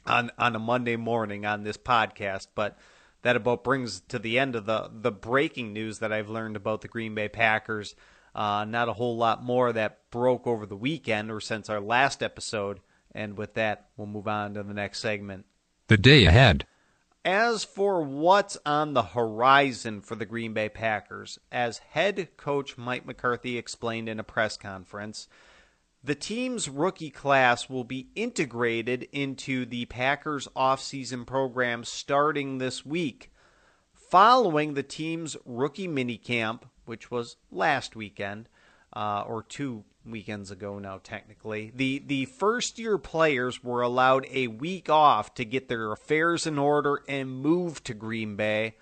on 0.06 0.30
on 0.38 0.56
a 0.56 0.58
Monday 0.60 0.96
morning 0.96 1.44
on 1.44 1.62
this 1.62 1.76
podcast. 1.76 2.48
But 2.54 2.78
that 3.22 3.36
about 3.36 3.64
brings 3.64 4.00
to 4.08 4.18
the 4.18 4.38
end 4.38 4.54
of 4.56 4.66
the 4.66 4.90
the 4.92 5.12
breaking 5.12 5.72
news 5.72 5.98
that 5.98 6.12
I've 6.12 6.28
learned 6.28 6.56
about 6.56 6.80
the 6.80 6.88
Green 6.88 7.14
Bay 7.14 7.28
Packers. 7.28 7.94
Uh, 8.38 8.64
not 8.64 8.88
a 8.88 8.92
whole 8.92 9.16
lot 9.16 9.42
more 9.42 9.72
that 9.72 9.98
broke 10.12 10.46
over 10.46 10.64
the 10.64 10.76
weekend 10.76 11.28
or 11.28 11.40
since 11.40 11.68
our 11.68 11.80
last 11.80 12.22
episode. 12.22 12.78
And 13.10 13.36
with 13.36 13.54
that, 13.54 13.88
we'll 13.96 14.06
move 14.06 14.28
on 14.28 14.54
to 14.54 14.62
the 14.62 14.72
next 14.72 15.00
segment. 15.00 15.44
The 15.88 15.96
day 15.96 16.24
ahead. 16.24 16.64
As 17.24 17.64
for 17.64 18.00
what's 18.00 18.56
on 18.64 18.94
the 18.94 19.02
horizon 19.02 20.02
for 20.02 20.14
the 20.14 20.24
Green 20.24 20.52
Bay 20.52 20.68
Packers, 20.68 21.40
as 21.50 21.78
head 21.78 22.28
coach 22.36 22.78
Mike 22.78 23.04
McCarthy 23.04 23.58
explained 23.58 24.08
in 24.08 24.20
a 24.20 24.24
press 24.24 24.56
conference, 24.56 25.26
the 26.04 26.14
team's 26.14 26.68
rookie 26.68 27.10
class 27.10 27.68
will 27.68 27.82
be 27.82 28.06
integrated 28.14 29.08
into 29.10 29.66
the 29.66 29.86
Packers 29.86 30.46
offseason 30.54 31.26
program 31.26 31.82
starting 31.82 32.58
this 32.58 32.86
week. 32.86 33.32
Following 33.92 34.74
the 34.74 34.84
team's 34.84 35.36
rookie 35.44 35.88
minicamp, 35.88 36.62
which 36.88 37.10
was 37.10 37.36
last 37.50 37.94
weekend, 37.94 38.48
uh, 38.94 39.22
or 39.26 39.42
two 39.42 39.84
weekends 40.04 40.50
ago 40.50 40.78
now, 40.78 41.00
technically, 41.02 41.70
the, 41.74 42.02
the 42.06 42.24
first 42.24 42.78
year 42.78 42.98
players 42.98 43.62
were 43.62 43.82
allowed 43.82 44.26
a 44.30 44.46
week 44.48 44.88
off 44.88 45.34
to 45.34 45.44
get 45.44 45.68
their 45.68 45.92
affairs 45.92 46.46
in 46.46 46.58
order 46.58 47.02
and 47.06 47.30
move 47.30 47.82
to 47.84 47.94
Green 47.94 48.36
Bay. 48.36 48.74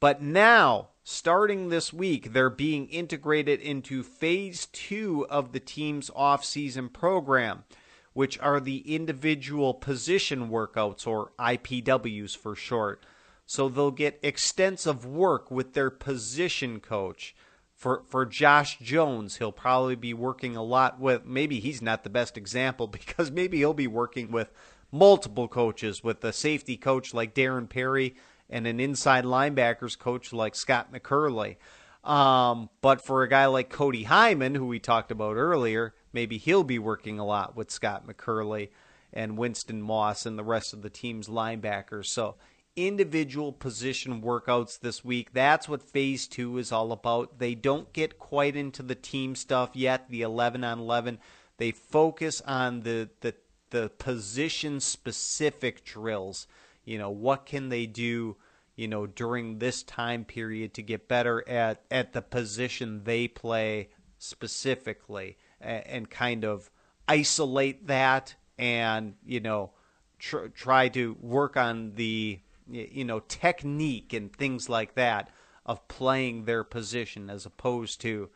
But 0.00 0.22
now, 0.22 0.88
starting 1.02 1.68
this 1.68 1.92
week, 1.92 2.32
they're 2.32 2.50
being 2.50 2.88
integrated 2.88 3.60
into 3.60 4.02
phase 4.02 4.66
two 4.66 5.26
of 5.28 5.52
the 5.52 5.60
team's 5.60 6.10
off-season 6.14 6.90
program, 6.90 7.64
which 8.12 8.38
are 8.38 8.60
the 8.60 8.94
individual 8.94 9.74
position 9.74 10.48
workouts, 10.50 11.06
or 11.06 11.32
IPWs 11.38 12.36
for 12.36 12.54
short. 12.54 13.04
So 13.48 13.70
they'll 13.70 13.90
get 13.90 14.20
extensive 14.22 15.06
work 15.06 15.50
with 15.50 15.72
their 15.72 15.88
position 15.88 16.80
coach. 16.80 17.34
For 17.74 18.02
for 18.06 18.26
Josh 18.26 18.78
Jones, 18.78 19.36
he'll 19.36 19.52
probably 19.52 19.96
be 19.96 20.12
working 20.12 20.54
a 20.54 20.62
lot 20.62 21.00
with. 21.00 21.24
Maybe 21.24 21.58
he's 21.58 21.80
not 21.80 22.04
the 22.04 22.10
best 22.10 22.36
example 22.36 22.86
because 22.98 23.30
maybe 23.30 23.56
he'll 23.56 23.72
be 23.72 23.86
working 23.86 24.30
with 24.30 24.52
multiple 24.92 25.48
coaches, 25.48 26.04
with 26.04 26.22
a 26.24 26.32
safety 26.32 26.76
coach 26.76 27.14
like 27.14 27.34
Darren 27.34 27.70
Perry 27.70 28.16
and 28.50 28.66
an 28.66 28.80
inside 28.80 29.24
linebackers 29.24 29.98
coach 29.98 30.30
like 30.30 30.54
Scott 30.54 30.92
McCurley. 30.92 31.56
Um, 32.04 32.68
but 32.82 33.00
for 33.00 33.22
a 33.22 33.28
guy 33.30 33.46
like 33.46 33.70
Cody 33.70 34.04
Heiman, 34.04 34.56
who 34.56 34.66
we 34.66 34.78
talked 34.78 35.10
about 35.10 35.36
earlier, 35.36 35.94
maybe 36.12 36.36
he'll 36.36 36.64
be 36.64 36.78
working 36.78 37.18
a 37.18 37.24
lot 37.24 37.56
with 37.56 37.70
Scott 37.70 38.06
McCurley 38.06 38.68
and 39.10 39.38
Winston 39.38 39.80
Moss 39.80 40.26
and 40.26 40.38
the 40.38 40.44
rest 40.44 40.74
of 40.74 40.82
the 40.82 40.90
team's 40.90 41.28
linebackers. 41.28 42.06
So 42.06 42.36
individual 42.86 43.52
position 43.52 44.22
workouts 44.22 44.78
this 44.78 45.04
week. 45.04 45.32
That's 45.32 45.68
what 45.68 45.82
phase 45.82 46.26
two 46.26 46.58
is 46.58 46.70
all 46.70 46.92
about. 46.92 47.38
They 47.38 47.54
don't 47.54 47.92
get 47.92 48.18
quite 48.18 48.56
into 48.56 48.82
the 48.82 48.94
team 48.94 49.34
stuff 49.34 49.70
yet, 49.74 50.08
the 50.08 50.22
11 50.22 50.62
on 50.64 50.78
11. 50.78 51.18
they 51.56 51.72
focus 51.72 52.40
on 52.42 52.80
the 52.80 53.08
the 53.20 53.34
the 53.70 53.90
position 53.98 54.80
specific 54.80 55.84
drills. 55.84 56.46
You 56.84 56.98
know, 56.98 57.10
what 57.10 57.44
can 57.44 57.68
they 57.68 57.86
do, 57.86 58.36
you 58.76 58.88
know, 58.88 59.06
during 59.06 59.58
this 59.58 59.82
time 59.82 60.24
period 60.24 60.72
to 60.74 60.82
get 60.82 61.08
better 61.08 61.46
at 61.48 61.82
at 61.90 62.12
the 62.12 62.22
position 62.22 63.04
they 63.04 63.28
play 63.28 63.90
specifically 64.18 65.36
and, 65.60 65.86
and 65.86 66.10
kind 66.10 66.44
of 66.44 66.70
isolate 67.06 67.86
that 67.86 68.34
and, 68.58 69.14
you 69.24 69.40
know, 69.40 69.70
tr- 70.18 70.48
try 70.48 70.88
to 70.88 71.16
work 71.20 71.56
on 71.56 71.94
the 71.94 72.40
you 72.70 73.04
know 73.04 73.20
technique 73.20 74.12
and 74.12 74.32
things 74.34 74.68
like 74.68 74.94
that 74.94 75.30
of 75.66 75.86
playing 75.88 76.44
their 76.44 76.64
position 76.64 77.30
as 77.30 77.46
opposed 77.46 78.00
to 78.00 78.28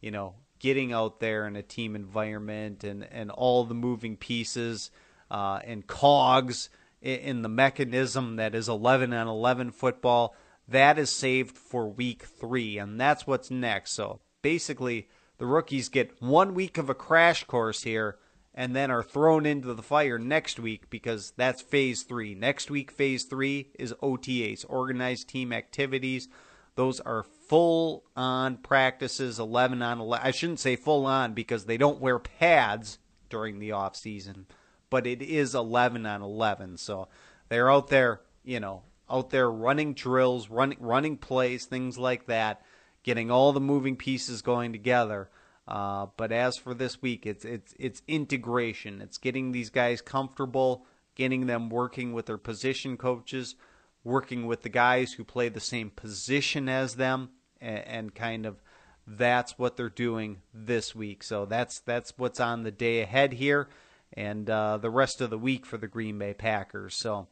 you 0.00 0.10
know 0.10 0.34
getting 0.58 0.92
out 0.92 1.20
there 1.20 1.46
in 1.46 1.56
a 1.56 1.62
team 1.62 1.94
environment 1.94 2.84
and 2.84 3.06
and 3.10 3.30
all 3.30 3.64
the 3.64 3.74
moving 3.74 4.16
pieces 4.16 4.90
uh, 5.30 5.60
and 5.64 5.86
cogs 5.86 6.68
in, 7.00 7.18
in 7.18 7.42
the 7.42 7.48
mechanism 7.48 8.36
that 8.36 8.54
is 8.54 8.68
11 8.68 9.12
on 9.12 9.28
11 9.28 9.70
football 9.70 10.34
that 10.68 10.98
is 10.98 11.10
saved 11.10 11.56
for 11.56 11.88
week 11.88 12.24
three 12.24 12.78
and 12.78 13.00
that's 13.00 13.26
what's 13.26 13.50
next. 13.50 13.92
So 13.92 14.20
basically 14.42 15.08
the 15.38 15.46
rookies 15.46 15.88
get 15.88 16.20
one 16.20 16.54
week 16.54 16.76
of 16.78 16.90
a 16.90 16.94
crash 16.94 17.44
course 17.44 17.82
here 17.82 18.18
and 18.58 18.74
then 18.74 18.90
are 18.90 19.04
thrown 19.04 19.46
into 19.46 19.72
the 19.72 19.84
fire 19.84 20.18
next 20.18 20.58
week 20.58 20.90
because 20.90 21.32
that's 21.36 21.62
phase 21.62 22.02
three. 22.02 22.34
Next 22.34 22.72
week, 22.72 22.90
phase 22.90 23.22
three 23.22 23.70
is 23.78 23.94
OTAs, 24.02 24.64
organized 24.68 25.28
team 25.28 25.52
activities. 25.52 26.26
Those 26.74 26.98
are 26.98 27.22
full 27.22 28.02
on 28.16 28.56
practices, 28.56 29.38
11 29.38 29.80
on 29.80 30.00
11. 30.00 30.26
I 30.26 30.32
shouldn't 30.32 30.58
say 30.58 30.74
full 30.74 31.06
on 31.06 31.34
because 31.34 31.66
they 31.66 31.76
don't 31.76 32.00
wear 32.00 32.18
pads 32.18 32.98
during 33.30 33.60
the 33.60 33.70
off 33.70 33.94
season, 33.94 34.46
but 34.90 35.06
it 35.06 35.22
is 35.22 35.54
11 35.54 36.04
on 36.04 36.20
11. 36.20 36.78
So 36.78 37.06
they're 37.50 37.70
out 37.70 37.86
there, 37.86 38.22
you 38.44 38.58
know, 38.58 38.82
out 39.08 39.30
there 39.30 39.48
running 39.48 39.94
drills, 39.94 40.50
running 40.50 40.78
running 40.80 41.16
plays, 41.16 41.66
things 41.66 41.96
like 41.96 42.26
that, 42.26 42.62
getting 43.04 43.30
all 43.30 43.52
the 43.52 43.60
moving 43.60 43.94
pieces 43.94 44.42
going 44.42 44.72
together. 44.72 45.30
Uh, 45.68 46.06
but 46.16 46.32
as 46.32 46.56
for 46.56 46.72
this 46.72 47.02
week, 47.02 47.26
it's 47.26 47.44
it's 47.44 47.74
it's 47.78 48.02
integration. 48.08 49.02
It's 49.02 49.18
getting 49.18 49.52
these 49.52 49.68
guys 49.68 50.00
comfortable, 50.00 50.86
getting 51.14 51.46
them 51.46 51.68
working 51.68 52.14
with 52.14 52.24
their 52.24 52.38
position 52.38 52.96
coaches, 52.96 53.54
working 54.02 54.46
with 54.46 54.62
the 54.62 54.70
guys 54.70 55.12
who 55.12 55.24
play 55.24 55.50
the 55.50 55.60
same 55.60 55.90
position 55.90 56.70
as 56.70 56.94
them, 56.94 57.28
and, 57.60 57.86
and 57.86 58.14
kind 58.14 58.46
of 58.46 58.62
that's 59.06 59.58
what 59.58 59.76
they're 59.76 59.90
doing 59.90 60.38
this 60.54 60.94
week. 60.94 61.22
So 61.22 61.44
that's 61.44 61.80
that's 61.80 62.14
what's 62.16 62.40
on 62.40 62.62
the 62.62 62.70
day 62.70 63.02
ahead 63.02 63.34
here, 63.34 63.68
and 64.14 64.48
uh, 64.48 64.78
the 64.78 64.90
rest 64.90 65.20
of 65.20 65.28
the 65.28 65.38
week 65.38 65.66
for 65.66 65.76
the 65.76 65.86
Green 65.86 66.18
Bay 66.18 66.32
Packers. 66.32 66.94
So. 66.94 67.28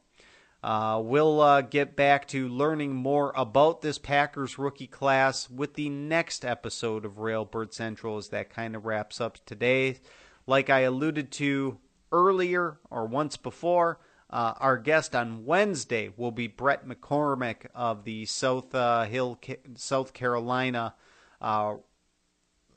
Uh, 0.67 0.99
we'll 1.01 1.39
uh, 1.39 1.61
get 1.61 1.95
back 1.95 2.27
to 2.27 2.49
learning 2.49 2.93
more 2.93 3.31
about 3.37 3.81
this 3.81 3.97
Packers 3.97 4.59
rookie 4.59 4.85
class 4.85 5.49
with 5.49 5.75
the 5.75 5.87
next 5.87 6.43
episode 6.43 7.05
of 7.05 7.19
Railbird 7.19 7.73
Central 7.73 8.17
as 8.17 8.27
that 8.27 8.49
kind 8.49 8.75
of 8.75 8.85
wraps 8.85 9.21
up 9.21 9.37
today. 9.45 9.99
Like 10.45 10.69
I 10.69 10.81
alluded 10.81 11.31
to 11.31 11.77
earlier 12.11 12.79
or 12.89 13.05
once 13.05 13.37
before, 13.37 14.01
uh, 14.29 14.55
our 14.57 14.77
guest 14.77 15.15
on 15.15 15.45
Wednesday 15.45 16.11
will 16.17 16.31
be 16.31 16.47
Brett 16.47 16.85
McCormick 16.85 17.67
of 17.73 18.03
the 18.03 18.25
South 18.25 18.75
uh, 18.75 19.05
Hill, 19.05 19.39
South 19.75 20.11
Carolina 20.11 20.95
uh, 21.39 21.75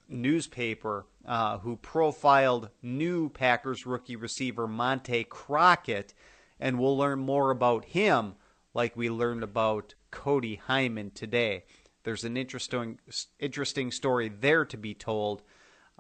newspaper, 0.09 1.07
uh, 1.26 1.59
who 1.59 1.74
profiled 1.74 2.70
new 2.83 3.31
Packers 3.31 3.85
rookie 3.85 4.14
receiver 4.14 4.68
Montay 4.68 5.29
Crockett 5.29 6.14
and 6.61 6.79
we'll 6.79 6.96
learn 6.96 7.18
more 7.18 7.51
about 7.51 7.87
him 7.87 8.35
like 8.75 8.96
we 8.96 9.11
learned 9.11 9.42
about 9.42 9.94
Cody 10.11 10.61
Heiman 10.68 11.12
today. 11.12 11.64
There's 12.05 12.25
an 12.25 12.37
interesting 12.37 12.99
interesting 13.38 13.90
story 13.90 14.29
there 14.29 14.64
to 14.66 14.77
be 14.77 14.94
told 14.94 15.42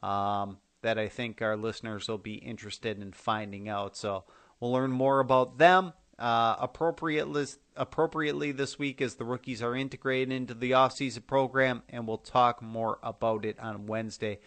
um, 0.02 0.58
that 0.82 0.98
I 0.98 1.08
think 1.08 1.42
our 1.42 1.56
listeners 1.56 2.08
will 2.08 2.18
be 2.18 2.34
interested 2.34 3.00
in 3.00 3.12
finding 3.12 3.68
out. 3.68 3.96
So 3.96 4.24
we'll 4.58 4.72
learn 4.72 4.92
more 4.92 5.20
about 5.20 5.58
them 5.58 5.92
uh, 6.18 6.56
appropriately, 6.58 7.46
appropriately 7.76 8.52
this 8.52 8.78
week 8.78 9.00
as 9.00 9.14
the 9.14 9.24
rookies 9.24 9.62
are 9.62 9.74
integrated 9.74 10.32
into 10.32 10.54
the 10.54 10.72
offseason 10.72 11.26
program, 11.26 11.82
and 11.88 12.06
we'll 12.06 12.18
talk 12.18 12.62
more 12.62 12.98
about 13.02 13.44
it 13.44 13.58
on 13.58 13.86
Wednesday. 13.86 14.38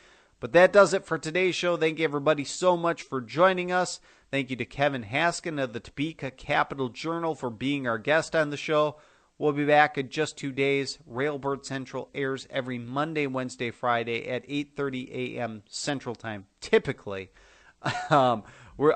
But 0.44 0.52
that 0.52 0.74
does 0.74 0.94
it 0.94 1.06
for 1.06 1.18
today's 1.18 1.56
show. 1.56 1.78
Thank 1.78 2.00
you, 2.00 2.04
everybody, 2.04 2.44
so 2.44 2.76
much 2.76 3.04
for 3.04 3.22
joining 3.22 3.72
us. 3.72 4.02
Thank 4.30 4.50
you 4.50 4.58
to 4.58 4.66
Kevin 4.66 5.06
Haskin 5.06 5.58
of 5.58 5.72
the 5.72 5.80
Topeka 5.80 6.32
Capital 6.32 6.90
Journal 6.90 7.34
for 7.34 7.50
being 7.50 7.88
our 7.88 7.98
guest 7.98 8.36
on 8.36 8.50
the 8.50 8.58
show. 8.58 8.98
We'll 9.38 9.54
be 9.54 9.64
back 9.64 9.98
in 9.98 10.10
just 10.10 10.38
two 10.38 10.52
days. 10.52 11.00
Railbird 11.10 11.64
Central 11.64 12.10
airs 12.14 12.46
every 12.50 12.78
Monday, 12.78 13.26
Wednesday, 13.26 13.72
Friday 13.72 14.28
at 14.28 14.46
8:30 14.50 15.12
a.m. 15.14 15.64
Central 15.70 16.14
Time. 16.14 16.48
Typically, 16.60 17.32
um, 18.10 18.44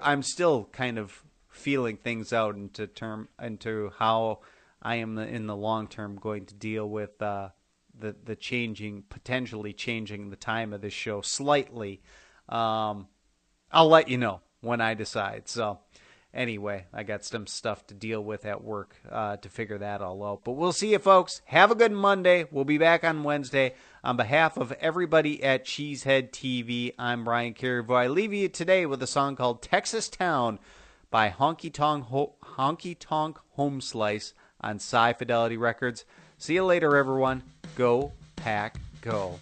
I'm 0.02 0.24
still 0.24 0.66
kind 0.74 1.00
of 1.00 1.24
feeling 1.48 1.96
things 1.96 2.34
out 2.34 2.56
into 2.56 2.88
term 2.88 3.30
into 3.42 3.94
how 3.98 4.40
I 4.82 4.96
am 4.96 5.18
in 5.18 5.48
the 5.48 5.56
long 5.56 5.88
term 5.88 6.18
going 6.18 6.46
to 6.48 6.56
deal 6.56 6.90
with 6.90 7.22
uh, 7.22 7.52
the 8.00 8.16
the 8.24 8.36
changing 8.36 9.04
potentially 9.10 9.74
changing 9.74 10.30
the 10.30 10.36
time 10.36 10.74
of 10.74 10.82
this 10.82 10.94
show 10.94 11.22
slightly. 11.22 12.02
Um, 12.50 13.08
I'll 13.72 13.90
let 13.90 14.08
you 14.08 14.18
know 14.18 14.42
when 14.62 14.82
I 14.82 14.94
decide. 14.94 15.48
So 15.48 15.80
anyway, 16.34 16.86
I 16.94 17.04
got 17.04 17.26
some 17.26 17.48
stuff 17.48 17.86
to 17.88 17.94
deal 17.94 18.24
with 18.24 18.46
at 18.46 18.64
work 18.64 18.96
uh, 19.10 19.38
to 19.38 19.50
figure 19.50 19.78
that 19.80 20.02
all 20.02 20.24
out. 20.24 20.44
But 20.44 20.54
we'll 20.54 20.72
see 20.72 20.92
you, 20.92 21.00
folks. 21.00 21.42
Have 21.46 21.72
a 21.72 21.76
good 21.76 21.92
Monday. 21.92 22.46
We'll 22.50 22.66
be 22.66 22.78
back 22.78 23.04
on 23.04 23.24
Wednesday. 23.24 23.74
On 24.04 24.16
behalf 24.16 24.58
of 24.58 24.72
everybody 24.74 25.44
at 25.44 25.66
Cheesehead 25.66 26.32
TV, 26.32 26.94
I'm 26.98 27.24
Brian 27.24 27.54
Carriveau. 27.54 27.96
I 27.96 28.08
leave 28.08 28.34
you 28.34 28.48
today 28.48 28.86
with 28.86 29.04
a 29.04 29.08
song 29.08 29.36
called 29.36 29.62
Texas 29.62 30.08
Town 30.08 30.60
by 31.10 31.30
Honky 31.30 31.74
Tonk, 31.74 32.06
Ho- 32.06 32.36
Honky 32.44 32.96
Tonk 32.98 33.40
Home 33.52 33.82
Slice 33.82 34.34
on 34.62 34.76
Sci 34.76 35.14
Fidelity 35.14 35.58
Records. 35.58 36.06
See 36.40 36.54
you 36.54 36.64
later, 36.66 36.96
everyone. 36.96 37.42
Go, 37.76 38.12
pack, 38.36 38.80
go. 39.02 39.40